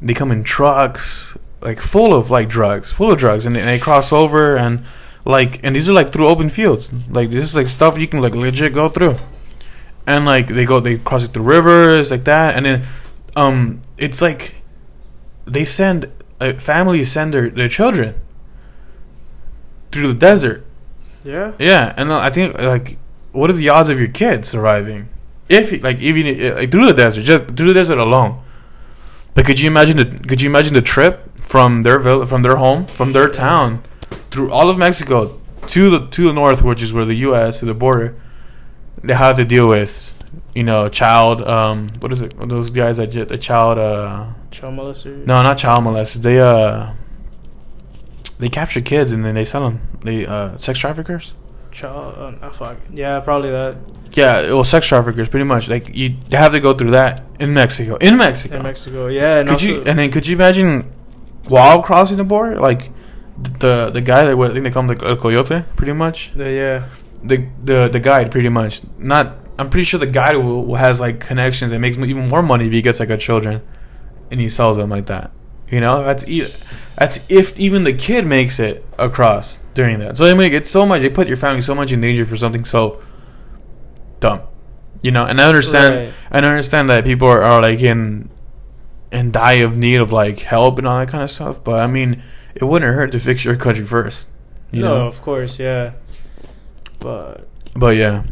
[0.00, 3.78] they come in trucks, like full of like drugs, full of drugs, and and they
[3.78, 4.84] cross over and
[5.24, 8.20] like, and these are like through open fields, like this is like stuff you can
[8.20, 9.16] like legit go through,
[10.06, 12.86] and like they go, they cross it through rivers like that, and then,
[13.36, 14.54] um, it's like,
[15.46, 18.14] they send uh, families send their their children
[19.90, 20.64] through the desert
[21.24, 21.52] yeah.
[21.58, 22.98] yeah, and uh, I think like,
[23.32, 25.08] what are the odds of your kid surviving?
[25.48, 28.42] If like even uh, like through the desert, just through the desert alone.
[29.34, 32.56] But could you imagine the could you imagine the trip from their vill- from their
[32.56, 33.82] home from their town
[34.32, 37.60] through all of Mexico to the to the north, which is where the U.S.
[37.60, 38.16] to the border,
[39.02, 40.14] they have to deal with
[40.54, 44.74] you know child um what is it those guys that get the child uh Child
[44.74, 45.26] molester.
[45.26, 46.92] no not child molesters they uh
[48.38, 51.34] they capture kids and then they sell them they uh sex traffickers
[51.72, 52.36] Child.
[52.42, 52.76] Uh, fuck.
[52.92, 53.76] Yeah, probably that.
[54.12, 55.70] Yeah, well, sex traffickers, pretty much.
[55.70, 57.96] Like you have to go through that in Mexico.
[57.96, 59.06] In Mexico, In Mexico.
[59.06, 59.38] Yeah.
[59.38, 59.82] And could you?
[59.84, 60.92] And then could you imagine
[61.48, 62.90] while crossing the border, like
[63.36, 66.32] the the guy that I think they call him the el coyote, pretty much.
[66.34, 66.88] the, yeah.
[67.22, 68.82] The the the guide, pretty much.
[68.98, 69.38] Not.
[69.58, 72.66] I'm pretty sure the guide will, will has like connections and makes even more money
[72.66, 73.62] if he gets like a children,
[74.30, 75.30] and he sells them like that.
[75.68, 76.52] You know, that's e-
[76.98, 80.16] that's if even the kid makes it across during that.
[80.16, 81.02] So I mean, it's so much.
[81.02, 83.00] They put your family so much in danger for something so
[84.20, 84.42] dumb.
[85.00, 85.94] You know, and I understand.
[85.94, 86.14] Right.
[86.30, 88.30] I understand that people are, are like in
[89.12, 91.62] in dire of need of like help and all that kind of stuff.
[91.62, 92.22] But I mean,
[92.54, 94.28] it wouldn't hurt to fix your country first.
[94.70, 95.06] You no, know.
[95.06, 95.92] of course, yeah.
[96.98, 98.24] But But yeah,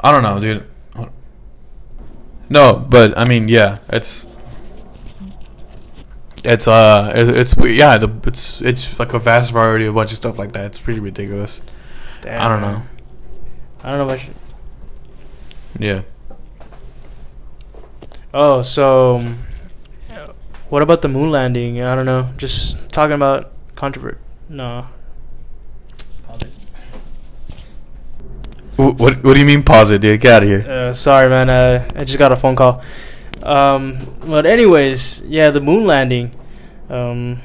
[0.00, 0.66] I don't know, dude.
[2.48, 4.28] No, but I mean, yeah, it's
[6.44, 10.10] it's uh, it, it's yeah, the it's it's like a vast variety of a bunch
[10.10, 10.66] of stuff like that.
[10.66, 11.62] It's pretty ridiculous.
[12.20, 12.72] damn, I don't man.
[12.72, 12.82] know.
[13.84, 14.34] I don't know if I should.
[15.78, 16.02] Yeah.
[18.34, 19.24] Oh, so
[20.72, 21.82] what about the moon landing?
[21.82, 22.30] I don't know.
[22.38, 24.16] Just talking about controversy.
[24.48, 24.88] No.
[26.26, 26.52] Pause it.
[28.76, 29.62] What what, what do you mean?
[29.62, 30.18] Pause it, dude.
[30.18, 30.64] Get out of here.
[30.66, 31.50] Uh, sorry, man.
[31.50, 32.82] Uh, I just got a phone call.
[33.42, 36.32] Um, but anyways, yeah, the moon landing.
[36.88, 37.42] Um,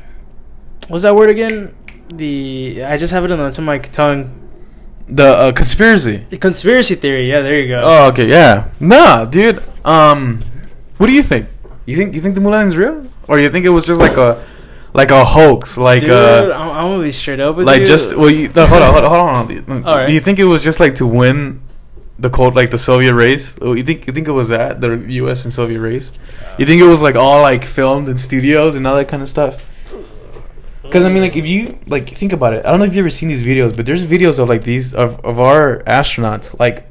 [0.87, 1.75] what's that word again?
[2.07, 4.31] The I just have it on the tip of my tongue.
[5.07, 6.25] The uh, conspiracy.
[6.29, 7.29] The conspiracy theory.
[7.29, 7.81] Yeah, there you go.
[7.83, 8.71] Oh, okay, yeah.
[8.79, 9.61] Nah, dude.
[9.83, 10.45] Um,
[10.95, 11.49] what do you think?
[11.87, 14.17] You think you think the moon is real, or you think it was just like
[14.17, 14.45] a
[14.93, 17.87] like a hoax, like Dude, uh, I'm, I'm gonna be straight up with like you.
[17.87, 19.85] just well, you, no, hold on, hold on, hold on.
[19.85, 20.05] All right.
[20.05, 21.61] Do you think it was just like to win
[22.19, 23.57] the cold, like the Soviet race?
[23.61, 25.45] Oh, You think you think it was that the U.S.
[25.45, 26.11] and Soviet race?
[26.57, 29.29] You think it was like all like filmed in studios and all that kind of
[29.29, 29.63] stuff?
[30.83, 32.97] Because I mean, like if you like think about it, I don't know if you
[32.99, 36.59] have ever seen these videos, but there's videos of like these of of our astronauts
[36.59, 36.89] like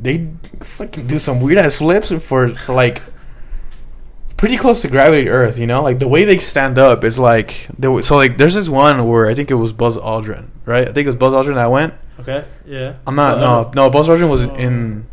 [0.00, 0.28] they
[0.60, 3.02] fucking do some weird ass flips for for like
[4.36, 5.58] pretty close to gravity Earth.
[5.58, 8.68] You know, like the way they stand up is like was, so like there's this
[8.68, 10.88] one where I think it was Buzz Aldrin, right?
[10.88, 11.94] I think it was Buzz Aldrin that went.
[12.20, 12.44] Okay.
[12.64, 12.94] Yeah.
[13.06, 15.06] I'm not Uh, no no Buzz Aldrin was in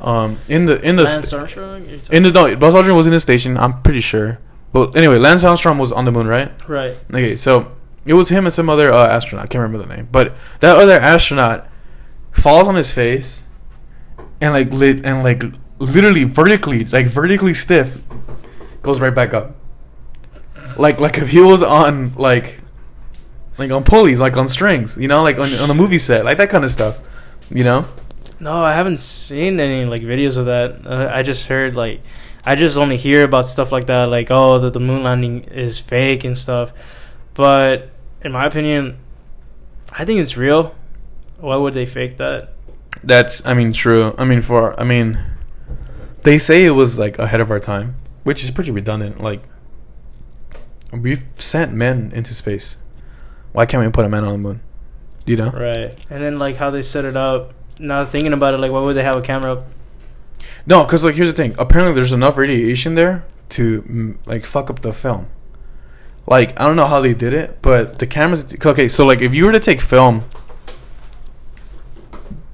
[0.00, 1.84] um in the in the Lance Armstrong.
[2.10, 3.56] In the no Buzz Aldrin was in the station.
[3.56, 4.38] I'm pretty sure.
[4.72, 6.52] But anyway, Lance Armstrong was on the moon, right?
[6.68, 6.96] right.
[7.10, 7.72] Okay, so
[8.06, 9.44] it was him and some other uh, astronaut.
[9.44, 11.66] I can't remember the name, but that other astronaut
[12.30, 13.42] falls on his face
[14.40, 15.42] and like lit and like
[15.78, 17.98] literally vertically, like vertically stiff,
[18.82, 19.54] goes right back up.
[20.76, 22.60] Like like if he was on like
[23.58, 26.38] like on pulleys, like on strings, you know, like on on a movie set, like
[26.38, 27.00] that kind of stuff,
[27.50, 27.86] you know.
[28.40, 30.86] No, I haven't seen any like videos of that.
[30.86, 32.00] Uh, I just heard like,
[32.44, 35.78] I just only hear about stuff like that, like oh, that the moon landing is
[35.78, 36.72] fake and stuff.
[37.34, 37.90] But
[38.22, 38.98] in my opinion,
[39.92, 40.74] I think it's real.
[41.38, 42.52] Why would they fake that?
[43.02, 44.14] That's I mean true.
[44.16, 45.22] I mean for I mean
[46.22, 49.20] they say it was like ahead of our time, which is pretty redundant.
[49.20, 49.42] Like
[50.92, 52.76] we've sent men into space.
[53.52, 54.60] Why can't we put a man on the moon?
[55.26, 55.50] You know?
[55.50, 55.98] Right.
[56.08, 57.54] And then like how they set it up.
[57.78, 59.66] Now thinking about it, like why would they have a camera up?
[60.66, 61.54] No, because like here's the thing.
[61.58, 65.28] Apparently, there's enough radiation there to mm, like fuck up the film.
[66.26, 68.54] Like I don't know how they did it, but the cameras.
[68.64, 70.24] Okay, so like if you were to take film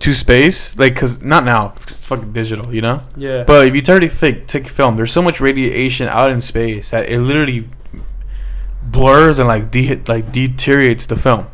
[0.07, 3.03] to space, like, cause not now, it's 'cause it's fucking digital, you know.
[3.16, 3.42] Yeah.
[3.42, 6.90] But if you try to fake, take film, there's so much radiation out in space
[6.92, 7.69] that it literally
[8.83, 11.47] blurs and like de- like deteriorates the film.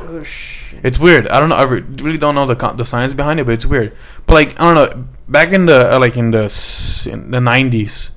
[0.00, 0.20] oh.
[0.82, 1.26] It's weird.
[1.28, 1.56] I don't know.
[1.56, 3.92] I re- really don't know the con- the science behind it, but it's weird.
[4.26, 5.04] But like I don't know.
[5.28, 8.10] Back in the uh, like in the s- in the nineties,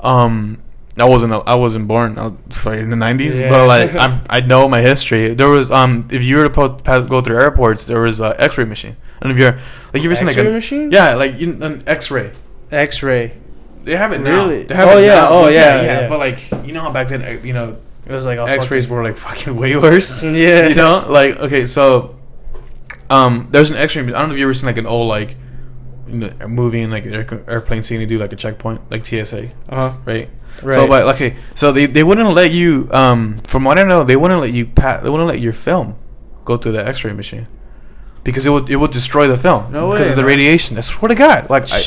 [0.00, 0.58] um,
[1.00, 3.48] I wasn't I wasn't born I was, in the nineties, Yeah.
[3.50, 5.34] but like I I know my history.
[5.34, 8.64] There was um if you were to pass, go through airports, there was a X-ray
[8.64, 8.96] machine.
[9.20, 9.58] And if you're
[9.92, 10.90] like you ever seen like a, machine?
[10.92, 12.32] yeah like you, an X-ray.
[12.70, 13.32] X-ray.
[13.84, 14.46] They have it now.
[14.46, 14.64] Really?
[14.64, 15.14] They have Oh, it yeah.
[15.14, 15.28] now.
[15.30, 16.08] Oh, But yeah, yeah.
[16.08, 19.16] But like you know how back then you know It was like X-rays were like
[19.16, 20.22] fucking way worse.
[20.22, 20.68] Yeah.
[20.68, 22.16] you know, like okay, so
[23.10, 24.02] um, there's an X-ray.
[24.02, 25.36] I don't know if you ever seen like an old like
[26.08, 27.98] you know, a movie in like air, airplane scene.
[28.00, 29.96] They do like a checkpoint, like TSA, Uh huh.
[30.04, 30.28] right?
[30.62, 30.74] Right.
[30.74, 32.88] So, but okay, so they, they wouldn't let you.
[32.90, 35.02] Um, from what I know, they wouldn't let you pat.
[35.04, 35.94] They wouldn't let your film
[36.44, 37.46] go through the X-ray machine
[38.24, 40.28] because it would it would destroy the film No because way, of the man.
[40.36, 40.76] radiation.
[40.76, 41.80] I swear to God, like I,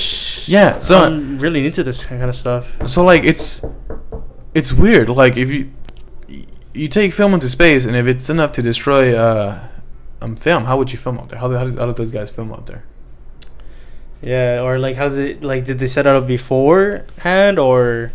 [0.45, 0.79] yeah.
[0.79, 2.71] So I'm really into this kind of stuff.
[2.88, 3.65] so like it's
[4.53, 5.10] it's weird.
[5.10, 5.71] Like if you
[6.73, 9.67] you take film into space, and if it's enough to destroy uh,
[10.21, 11.39] um film, how would you film out there?
[11.39, 12.86] How do, how do, how do those guys film out there?
[14.21, 18.13] Yeah, or like how did like did they set it up beforehand or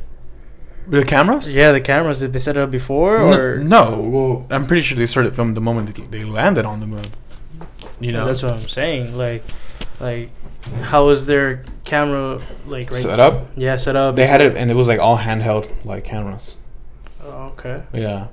[0.87, 1.53] the cameras?
[1.53, 3.99] yeah the cameras did they set it up before N- or no.
[4.01, 7.07] Well, I'm pretty sure they started filming the moment that they landed on the moon.
[7.99, 9.17] You Yeah, know, that's what I'm saying.
[9.17, 9.43] Like,
[10.01, 10.31] like
[10.83, 13.49] how was their camera like right set up.
[13.57, 14.15] Yeah, set up.
[14.17, 16.57] They had it, and it was like all handheld like cameras.
[17.25, 17.83] Oh, okay.
[17.93, 18.29] Yeah.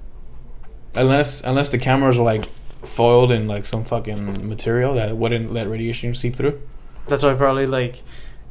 [0.96, 2.46] Unless unless the cameras were like
[2.84, 6.62] foiled in like some fucking material that wouldn't let radiation seep through.
[7.08, 8.02] That's why probably like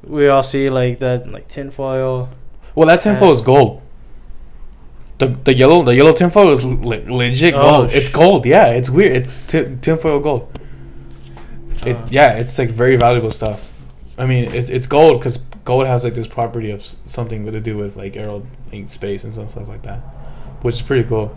[0.05, 2.29] we all see like that like tinfoil.
[2.75, 3.83] Well, that tinfoil is gold.
[5.19, 7.91] The the yellow the yellow tinfoil is le- legit Oh, gold.
[7.91, 8.47] sh- it's gold.
[8.47, 9.13] Yeah, it's weird.
[9.17, 10.49] It's tin tinfoil gold.
[11.87, 13.73] It Uh, yeah, it's like very valuable stuff.
[14.19, 17.77] I mean, it, it's gold because gold has like this property of something to do
[17.77, 19.99] with like aero like, space and some stuff like that,
[20.63, 21.37] which is pretty cool.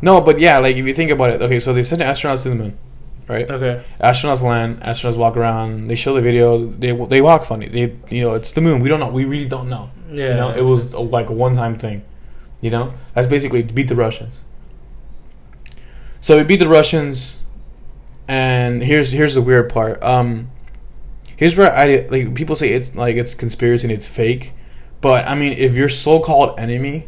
[0.00, 2.50] No, but yeah, like if you think about it, okay, so they sent astronauts to
[2.50, 2.78] the moon,
[3.28, 3.50] right?
[3.50, 3.82] Okay.
[4.00, 5.88] Astronauts land, astronauts walk around.
[5.88, 6.66] They show the video.
[6.66, 7.68] They they walk funny.
[7.68, 8.80] They you know it's the moon.
[8.80, 9.10] We don't know.
[9.10, 9.90] We really don't know.
[10.10, 10.30] Yeah.
[10.30, 12.04] You know, it was a, like a one-time thing.
[12.60, 14.44] You know, that's basically to beat the Russians.
[16.20, 17.42] So we beat the Russians,
[18.26, 20.02] and here's here's the weird part.
[20.02, 20.50] Um,
[21.36, 24.52] here's where I like people say it's like it's conspiracy and it's fake,
[25.00, 27.06] but I mean if your so-called enemy,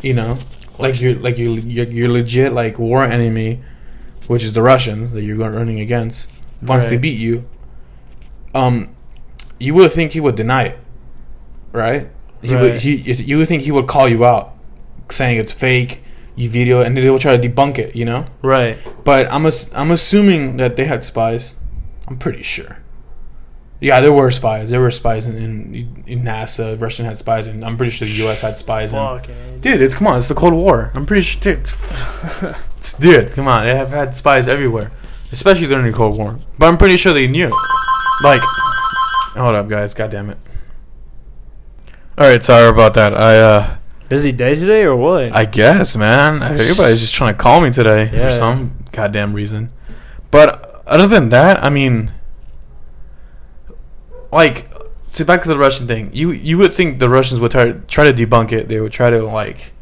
[0.00, 0.38] you know,
[0.78, 3.62] like you're like you you're, you're legit like war enemy,
[4.26, 6.30] which is the Russians that you're going running against,
[6.62, 7.48] wants to beat you.
[8.54, 8.94] Um,
[9.58, 10.78] you would think he would deny it,
[11.72, 12.08] right?
[12.42, 14.54] He would he you would think he would call you out,
[15.10, 16.02] saying it's fake.
[16.34, 17.94] You video and they will try to debunk it.
[17.94, 18.24] You know.
[18.40, 18.78] Right.
[19.04, 21.56] But I'm ass- I'm assuming that they had spies.
[22.08, 22.78] I'm pretty sure.
[23.82, 24.70] Yeah, there were spies.
[24.70, 26.80] There were spies in, in, in NASA.
[26.80, 28.40] Russian had spies, and I'm pretty sure the U.S.
[28.40, 28.92] had spies.
[28.92, 29.56] In, Fucking.
[29.60, 30.18] dude, it's come on.
[30.18, 30.92] It's the Cold War.
[30.94, 31.40] I'm pretty sure.
[31.40, 31.92] Dude, it's,
[32.42, 33.64] it's- dude, come on.
[33.66, 34.92] They have had spies everywhere,
[35.32, 36.38] especially during the Cold War.
[36.58, 37.50] But I'm pretty sure they knew.
[38.22, 38.40] Like,
[39.34, 39.94] hold up, guys.
[39.94, 40.38] God damn it.
[42.18, 43.14] All right, sorry about that.
[43.14, 43.76] I uh,
[44.08, 45.34] Busy day today or what?
[45.34, 46.42] I guess, man.
[46.42, 48.28] Everybody's just trying to call me today Yeah.
[48.30, 49.70] for some goddamn reason.
[50.30, 52.12] But other than that, I mean,
[54.32, 54.68] like,
[55.12, 58.10] to back to the Russian thing, you you would think the Russians would try try
[58.10, 58.68] to debunk it.
[58.68, 59.72] They would try to like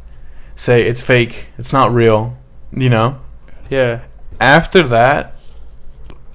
[0.56, 2.36] say it's fake, it's not real.
[2.72, 3.20] You know.
[3.70, 4.02] yeah.
[4.40, 5.34] After that,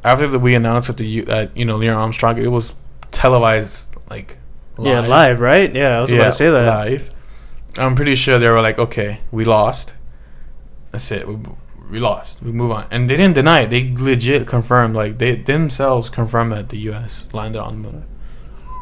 [0.03, 2.73] after that we announced that the U- that you know Neil Armstrong, it was
[3.11, 4.37] televised like
[4.79, 5.73] Yeah, live, right?
[5.73, 6.65] Yeah, I was about to say that.
[6.65, 7.11] live.
[7.77, 9.93] I'm pretty sure they were like, okay, we lost.
[10.91, 11.27] That's it.
[11.27, 11.35] We,
[11.95, 12.41] we lost.
[12.43, 13.69] We move on, and they didn't deny it.
[13.69, 17.27] They legit confirmed, like they themselves confirmed that the U.S.
[17.31, 18.05] landed on the moon.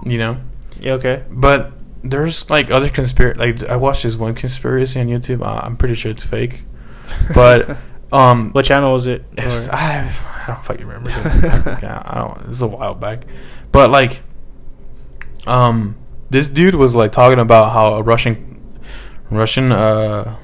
[0.03, 0.37] You know,
[0.81, 1.23] Yeah, okay.
[1.29, 1.71] but
[2.03, 3.37] there's like other conspiracy.
[3.39, 5.41] Like I watched this one conspiracy on YouTube.
[5.45, 6.63] Uh, I'm pretty sure it's fake,
[7.35, 7.77] but
[8.11, 9.23] um, What channel was it?
[9.37, 9.43] I,
[10.43, 11.11] I don't fucking remember.
[11.11, 12.47] I, I don't.
[12.47, 13.25] This is a while back,
[13.71, 14.21] but like,
[15.45, 15.95] um,
[16.31, 18.59] this dude was like talking about how a Russian,
[19.29, 20.35] Russian uh,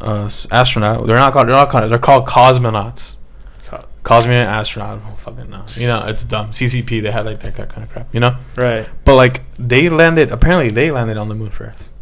[0.00, 1.06] uh, astronaut.
[1.06, 1.48] They're not called.
[1.48, 1.90] They're not called.
[1.90, 3.16] They're called cosmonauts.
[3.64, 5.00] Co- Cosmonaut astronaut.
[5.02, 5.64] I fucking know.
[5.76, 6.50] You know, it's dumb.
[6.50, 7.02] CCP.
[7.02, 8.12] They had like that kind of crap.
[8.14, 8.88] You know, right.
[9.04, 10.30] but like they landed.
[10.30, 11.92] Apparently, they landed on the moon first.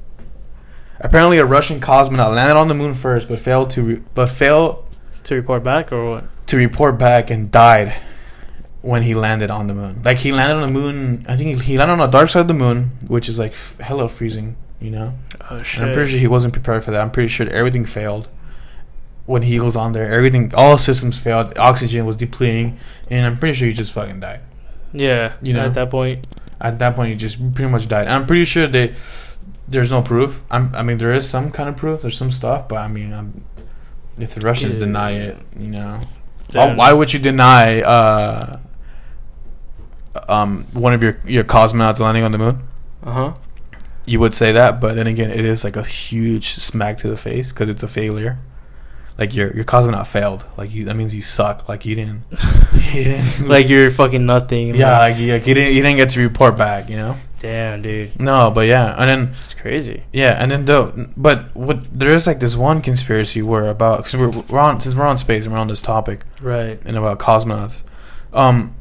[1.00, 3.83] Apparently, a Russian cosmonaut landed on the moon first, but failed to.
[3.83, 4.85] Re- but failed
[5.24, 6.24] To report back or what?
[6.48, 7.94] to report back and died
[8.83, 10.02] when he landed on the moon.
[10.04, 11.24] Like he landed on the moon.
[11.28, 13.78] I think he, landed on the dark side of the moon, which is like f-
[13.78, 14.57] hella freezing.
[14.80, 15.14] You know.
[15.50, 15.66] Oh And.
[15.80, 17.00] I'm pretty sure he wasn't prepared for that.
[17.00, 18.28] I'm pretty sure everything failed
[19.26, 20.10] when he was on there.
[20.12, 21.58] Everything, all systems failed.
[21.58, 24.40] Oxygen was depleting, and I'm pretty sure he just fucking died.
[24.92, 25.37] Yeah.
[25.40, 25.64] You know?
[25.64, 26.26] At that point.
[26.60, 28.06] At that point, he just pretty much died.
[28.06, 28.94] I'm pretty sure they
[29.66, 30.42] there's no proof.
[30.50, 32.02] I'm, I mean, there is some kind of proof.
[32.02, 33.44] There's some stuff, but I mean, I'm,
[34.18, 34.80] if the Russians Yeah.
[34.80, 36.02] deny it, you know,
[36.52, 38.58] why, why would you deny uh,
[40.28, 42.60] um, one of your your cosmonauts landing on the moon?
[43.02, 43.32] Uh-huh.
[44.06, 47.16] You would say that, but then again, it is like a huge smack to the
[47.16, 48.38] face because it's a failure.
[49.16, 50.44] Like your your cosmonaut failed.
[50.58, 51.68] Like you, that means you suck.
[51.68, 52.22] Like you didn't.
[52.92, 53.48] you didn't.
[53.48, 54.74] Like you're fucking nothing.
[54.74, 55.74] yeah, Like, like you, like you didn't.
[55.74, 56.90] You didn't get to report back.
[56.90, 57.16] You know.
[57.38, 58.18] damn, dude.
[58.20, 60.02] No, but yeah, and then It's crazy.
[60.12, 64.16] Yeah, and then though, but what there is like this one conspiracy where about because
[64.16, 66.80] we're, we're on since we're on space and we're on this topic Right.
[66.84, 67.84] and about cosmonauts,
[68.32, 68.74] um,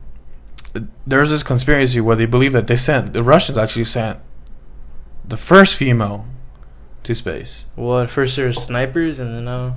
[1.06, 4.20] there's this conspiracy where they believe that they sent the Russians actually sent
[5.28, 6.26] the first female
[7.04, 8.10] to space, What?
[8.10, 9.76] First there's snipers, and then now.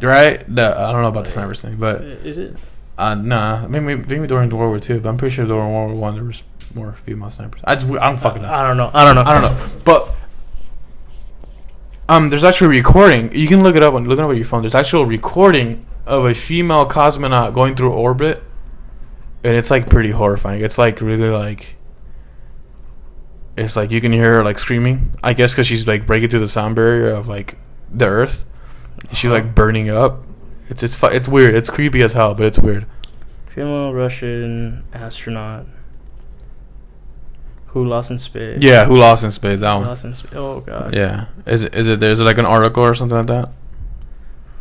[0.00, 0.44] right?
[0.52, 2.56] The, I don't know about the snipers thing, but Is it?
[2.98, 6.00] uh, nah, maybe maybe during World War Two, but I'm pretty sure during World War
[6.00, 7.60] One there was more female snipers.
[7.64, 8.52] I just, I don't fucking know.
[8.52, 8.90] I don't know.
[8.94, 9.22] I don't know.
[9.30, 10.14] I don't know, but
[12.08, 13.34] um, there's actually a recording.
[13.34, 14.62] You can look it up on look it up on your phone.
[14.62, 18.42] There's actual recording of a female cosmonaut going through orbit,
[19.42, 20.62] and it's like pretty horrifying.
[20.62, 21.73] It's like really like.
[23.56, 25.10] It's like you can hear her like screaming.
[25.22, 27.56] I guess because she's like breaking through the sound barrier of like
[27.90, 28.44] the Earth.
[29.12, 29.34] She's Uh-huh.
[29.42, 30.22] like burning up.
[30.68, 31.54] It's it's fu- it's weird.
[31.54, 32.86] It's creepy as hell, but it's weird.
[33.46, 35.66] Female Russian astronaut
[37.66, 38.56] who lost in space.
[38.60, 39.60] Yeah, who lost in space?
[39.60, 39.86] That one.
[39.86, 40.32] Lost in space.
[40.34, 40.94] Oh god.
[40.94, 41.26] Yeah.
[41.46, 43.48] Is it is it there's like an article or something like that?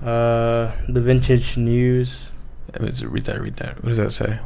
[0.07, 2.29] Uh, the vintage news.
[2.73, 3.39] Let me Read that.
[3.41, 3.77] Read that.
[3.83, 4.39] What does that say?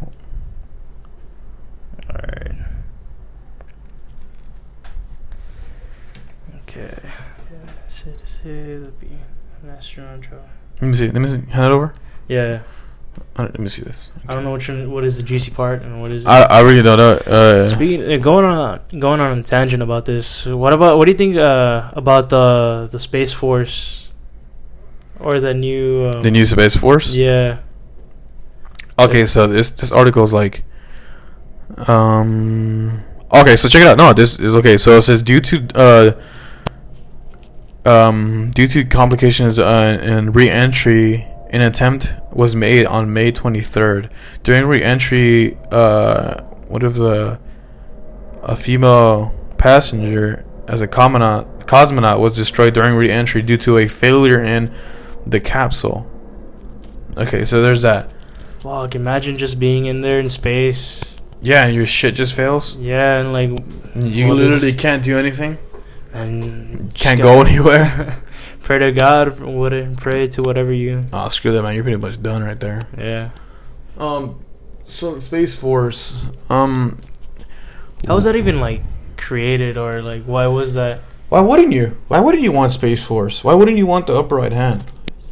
[2.10, 2.52] All right.
[6.64, 6.94] Okay.
[7.02, 8.12] Yeah, say
[8.48, 9.12] to the be
[9.64, 10.26] an astronaut.
[10.82, 11.10] Let me see.
[11.10, 11.42] Let me see.
[11.52, 11.94] Hand it over.
[12.28, 12.62] Yeah,
[13.36, 14.12] Uh, Let me see this.
[14.28, 16.24] I don't know which one, what is the juicy part and what is.
[16.26, 16.28] it.
[16.30, 17.14] I, I really don't know.
[17.14, 20.46] Uh, Speaking uh, going on going on a tangent about this.
[20.46, 24.10] What about what do you think uh, about the the space force
[25.20, 27.16] or the new um, the new space force.
[27.16, 27.60] Yeah.
[29.00, 30.64] Okay, so this this article is like,
[31.88, 33.04] um.
[33.34, 33.98] Okay, so check it out.
[33.98, 34.78] No, this is okay.
[34.78, 36.12] So it says due to uh.
[37.88, 44.12] Um, due to complications uh, in re-entry, an attempt was made on May 23rd.
[44.43, 47.39] During re-entry, uh, what if the
[48.43, 54.41] a female passenger as a cosmonaut cosmonaut was destroyed during re-entry due to a failure
[54.41, 54.73] in
[55.26, 56.10] the capsule.
[57.17, 58.12] Okay, so there's that.
[58.60, 58.95] Fuck!
[58.95, 61.19] Imagine just being in there in space.
[61.41, 62.76] Yeah, and your shit just fails.
[62.76, 63.50] Yeah, and like
[63.95, 65.58] You literally can't do anything.
[66.17, 68.21] And Can't gotta go anywhere.
[68.62, 71.06] pray to God, what pray to whatever you.
[71.13, 71.75] oh, screw that, man.
[71.75, 72.88] You're pretty much done right there.
[72.97, 73.30] Yeah.
[73.97, 74.43] Um,
[74.86, 76.21] so the Space Force.
[76.49, 76.99] Um,
[78.06, 78.84] How was that even like
[79.17, 81.01] created or like why was that?
[81.30, 81.97] why wouldn't you?
[82.08, 83.43] Why wouldn't you want Space Force?
[83.43, 84.86] Why wouldn't you want the upper right hand?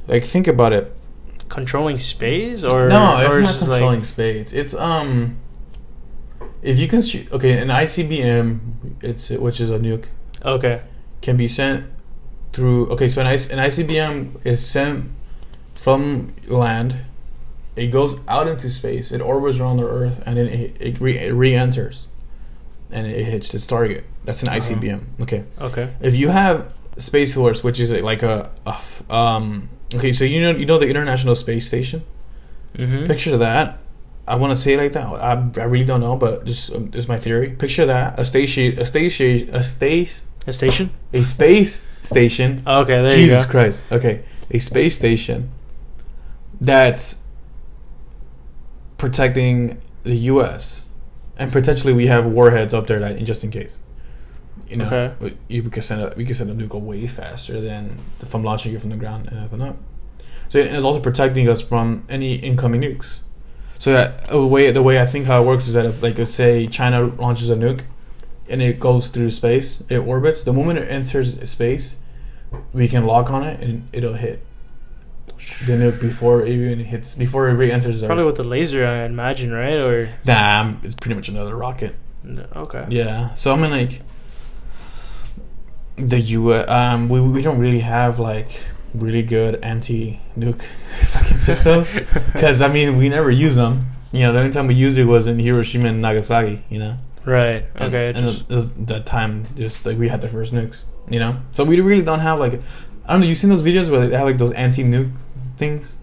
[0.07, 0.93] Like, think about it.
[1.49, 4.53] Controlling space or no, it's or not just controlling space.
[4.53, 5.37] It's um.
[6.61, 10.07] If you can, shoot, okay, an ICBM, it's which is a nuke,
[10.45, 10.81] okay.
[11.21, 11.85] can be sent
[12.53, 12.87] through.
[12.91, 15.11] Okay, so an, IC, an ICBM is sent
[15.73, 16.95] from land.
[17.75, 19.11] It goes out into space.
[19.11, 22.07] It orbits around the Earth, and then it, it, re, it re-enters,
[22.89, 24.05] and it hits its target.
[24.23, 24.57] That's an Uh-huh.
[24.59, 25.01] ICBM.
[25.21, 25.43] Okay.
[25.59, 25.93] Okay.
[25.99, 29.69] If you have Space Force, which is like a, a f- um.
[29.93, 32.03] Okay, so you know you know the International Space Station.
[32.77, 33.03] Mm-hmm.
[33.05, 33.79] Picture that.
[34.27, 35.05] I want to say it like that.
[35.05, 37.49] I, I really don't know, but just um, this is my theory.
[37.51, 40.91] Picture that a station, a station, a space, A station.
[41.13, 42.61] a space station.
[42.67, 43.51] Okay, there Jesus you go.
[43.51, 43.83] Christ.
[43.91, 45.49] Okay, a space station
[46.61, 47.23] that's
[48.97, 50.85] protecting the U.S.
[51.37, 53.77] and potentially we have warheads up there that just in case.
[54.69, 55.13] You know, Okay.
[55.19, 58.43] we- you we could send a we could send a nuke way faster than from
[58.43, 59.77] launching it from the ground and everything up.
[60.49, 63.21] So it is also protecting us from any incoming nukes.
[63.79, 66.01] So uh, that the way the way I think how it works is that if
[66.01, 67.81] like say China launches a nuke
[68.49, 70.43] and it goes through space, it orbits.
[70.43, 71.97] The moment it enters space,
[72.73, 74.41] we can lock on it and it'll hit
[75.65, 78.01] Then it, before it even hits before it re-enters.
[78.01, 79.73] the- Probably with the laser, I imagine, right?
[79.79, 81.95] Or Nah, it's pretty much another rocket.
[82.23, 82.85] no, okay.
[82.89, 83.33] Yeah.
[83.35, 84.01] So I mean, like
[85.97, 86.53] the U.
[86.53, 88.61] Um, we we don't really have like
[88.93, 90.61] really good anti-nuke
[91.11, 91.91] fucking systems
[92.33, 93.87] because I mean we never use them.
[94.11, 96.63] You know, the only time we used it was in Hiroshima and Nagasaki.
[96.69, 96.97] You know.
[97.25, 97.65] Right.
[97.79, 98.13] Okay.
[98.15, 100.85] And just- that time, just like we had the first nukes.
[101.09, 101.37] You know.
[101.51, 102.61] So we really don't have like.
[103.05, 103.27] I don't know.
[103.27, 105.11] You seen those videos where they have like those anti-nuke
[105.57, 105.97] things?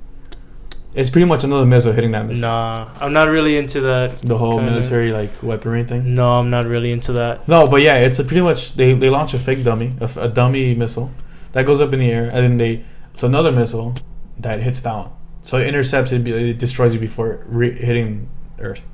[0.95, 2.43] It's pretty much another missile hitting that missile.
[2.43, 4.20] Nah, I'm not really into that.
[4.20, 4.73] The whole Kinda.
[4.73, 6.14] military like weaponry thing.
[6.14, 7.49] No, I'm not really into that.
[7.49, 10.75] No, but yeah, it's a pretty much they they launch a fake dummy, a dummy
[10.75, 11.11] missile
[11.53, 13.95] that goes up in the air, and then they it's another missile
[14.39, 15.11] that hits down.
[15.43, 18.29] So it intercepts it, it destroys you before re- hitting
[18.61, 18.87] Earth.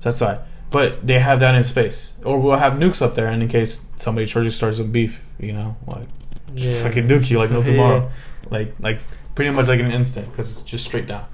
[0.00, 0.38] So that's why.
[0.72, 3.82] But they have that in space, or we'll have nukes up there, and in case
[3.96, 6.08] somebody tries to start some beef, you know, like
[6.54, 8.10] just fucking nuke you like no tomorrow,
[8.50, 8.98] like like
[9.34, 11.26] pretty much like an instant because it's just straight down.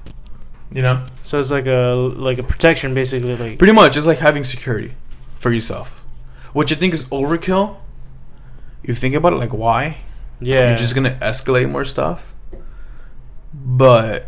[0.71, 3.37] You know, So it's like a like a protection, basically.
[3.37, 4.93] Like pretty much it's like having security
[5.37, 6.05] for yourself,
[6.53, 7.79] which you think is overkill.
[8.83, 9.99] You think about it, like why?
[10.41, 12.35] yeah, You're just gonna escalate more stuff,
[13.55, 14.27] but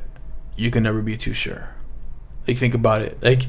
[0.56, 1.74] you can never be too sure.
[2.46, 3.18] Like think about it.
[3.22, 3.42] Like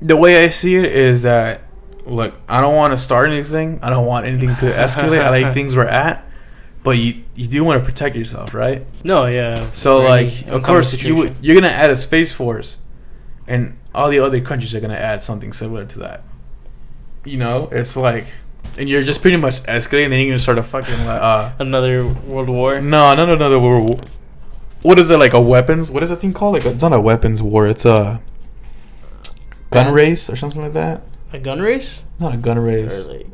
[0.00, 1.62] the way I see it is that
[2.06, 3.80] look, I don't want to start anything.
[3.82, 5.20] I don't want anything to escalate.
[5.22, 6.24] I like things we're at,
[6.82, 8.86] but you you do want to protect yourself, right?
[9.04, 9.70] no, yeah.
[9.72, 11.18] So like, of course, you situation.
[11.18, 12.78] would, you're gonna add a space force,
[13.46, 16.22] and all the other countries are gonna add something similar to that.
[17.24, 18.26] You know, it's like,
[18.78, 20.10] and you're just pretty much escalating.
[20.10, 22.80] Then you're gonna start a fucking like, uh, another world war.
[22.80, 23.88] no, not another world.
[23.88, 24.00] war.
[24.82, 25.90] What is it like a weapons?
[25.90, 26.54] What is that thing called?
[26.54, 27.66] Like it's not a weapons war.
[27.66, 28.22] It's a
[29.84, 31.02] gun race or something like that.
[31.32, 32.04] A gun race?
[32.20, 33.06] Not a gun race.
[33.06, 33.26] like,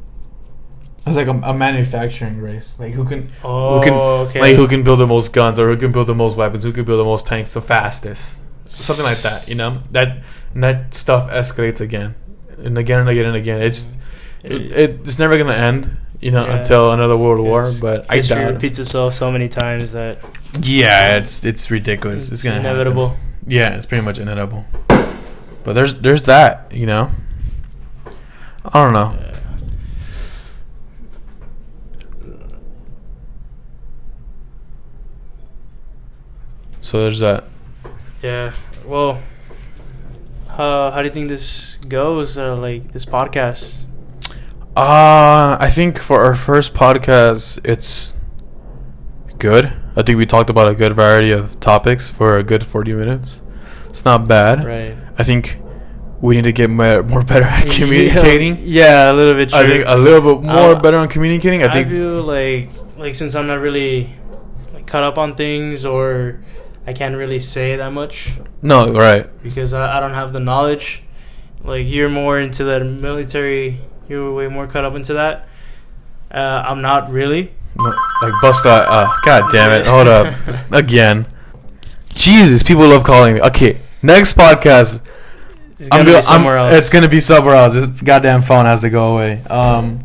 [1.07, 2.75] It's like a, a manufacturing race.
[2.79, 4.41] Like who can oh, can- okay.
[4.41, 6.65] like who can build the most guns or who can build the most weapons?
[6.65, 8.39] Who can build the most tanks the fastest?
[8.69, 9.49] Something like that.
[9.49, 10.23] You know that
[10.55, 12.15] and that stuff escalates again
[12.59, 13.61] and again and again and again.
[13.63, 13.91] It's
[14.43, 14.73] it,
[15.05, 15.97] it's never gonna end.
[16.21, 16.59] You know Yeah.
[16.59, 17.71] until another world war.
[17.81, 18.51] But I History doubt.
[18.51, 18.55] it.
[18.55, 20.19] repeats itself so many times that
[20.61, 22.25] Yeah, it's it's ridiculous.
[22.25, 22.71] It's, it's, gonna happen.
[22.71, 23.17] inevitable.
[23.47, 24.65] Yeah, it's pretty much inevitable.
[25.65, 27.11] But there's there's that, you know.
[28.65, 29.17] I don't know.
[29.21, 29.29] Yeah.
[36.81, 37.45] So there's that.
[38.23, 38.53] Yeah.
[38.85, 39.21] Well,
[40.49, 42.37] how how do you think this goes?
[42.37, 43.85] Uh, like this podcast?
[44.77, 48.17] Uh I think for our first podcast, it's
[49.39, 49.73] good.
[49.97, 53.43] I think we talked about a good variety of topics for a good 40 minutes.
[53.91, 54.65] It's not bad.
[54.65, 54.97] Right.
[55.19, 55.59] I think
[56.21, 58.59] we need to get more, more better at communicating.
[58.61, 59.49] Yeah, a little bit.
[59.51, 59.59] True.
[59.59, 61.63] I think a little bit more Uh, better on communicating.
[61.63, 64.15] I I think feel like like since I'm not really
[64.73, 66.41] like caught up on things or
[66.87, 69.27] I can't really say that much no, right.
[69.43, 71.03] because I, I don't have the knowledge.
[71.65, 73.81] Like you're more into the military.
[74.09, 75.49] You're way more caught up into that.
[76.31, 77.53] Uh, I'm not really.
[77.77, 78.87] No, like bust that.
[78.89, 79.87] Uh, God damn it!
[79.87, 80.35] Hold up,
[80.73, 81.27] again.
[82.15, 83.41] Jesus, people love calling me.
[83.41, 85.03] Okay, next podcast.
[85.79, 86.73] It's gonna go- be somewhere else.
[86.73, 87.75] It's gonna be somewhere else.
[87.75, 89.43] This goddamn phone has to go away.
[89.51, 90.05] Um,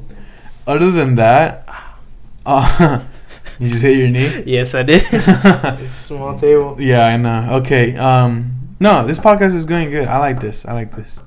[0.66, 1.68] other than that,
[2.46, 3.02] uh,
[3.60, 4.44] you just hit your knee.
[4.46, 5.04] Yes, I did.
[5.12, 6.78] it's a small table.
[6.80, 7.58] yeah, I know.
[7.60, 7.96] Okay.
[7.96, 10.08] Um, no, this podcast is going good.
[10.08, 10.66] I like this.
[10.66, 11.20] I like this.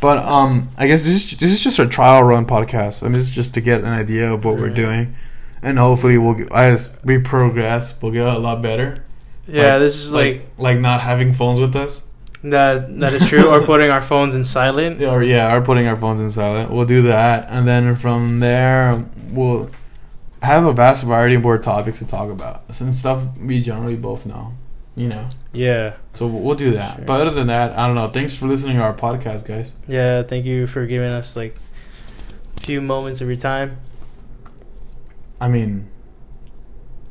[0.00, 3.02] But um, I guess this is this is just a trial run podcast.
[3.02, 5.14] I mean, it's just to get an idea of what we're doing,
[5.62, 9.04] and hopefully we'll get, as we progress, we'll get a lot better.
[9.46, 12.02] Yeah, Like- this is like, like not having phones with us.
[12.44, 12.98] That.
[13.00, 13.48] That is true.
[13.48, 15.00] or putting our phones in silent.
[15.12, 16.70] Or yeah, or putting our phones in silent.
[16.70, 19.70] We'll do that, and then from there we'll
[20.42, 24.24] have a vast variety of more topics to talk about and stuff we generally both
[24.26, 24.54] know.
[24.96, 25.94] You know, Yeah.
[26.14, 26.96] so we'll do that.
[26.96, 27.04] Sure.
[27.04, 28.08] But other than that, I don't know.
[28.10, 29.74] Thanks for listening to our podcast, guys.
[29.86, 30.22] Yeah.
[30.24, 31.56] Thank you for giving us like
[32.56, 33.78] a few moments of your time.
[35.40, 35.88] I mean,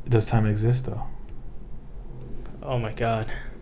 [0.08, 1.04] does time exist though?
[2.62, 3.30] Oh my god.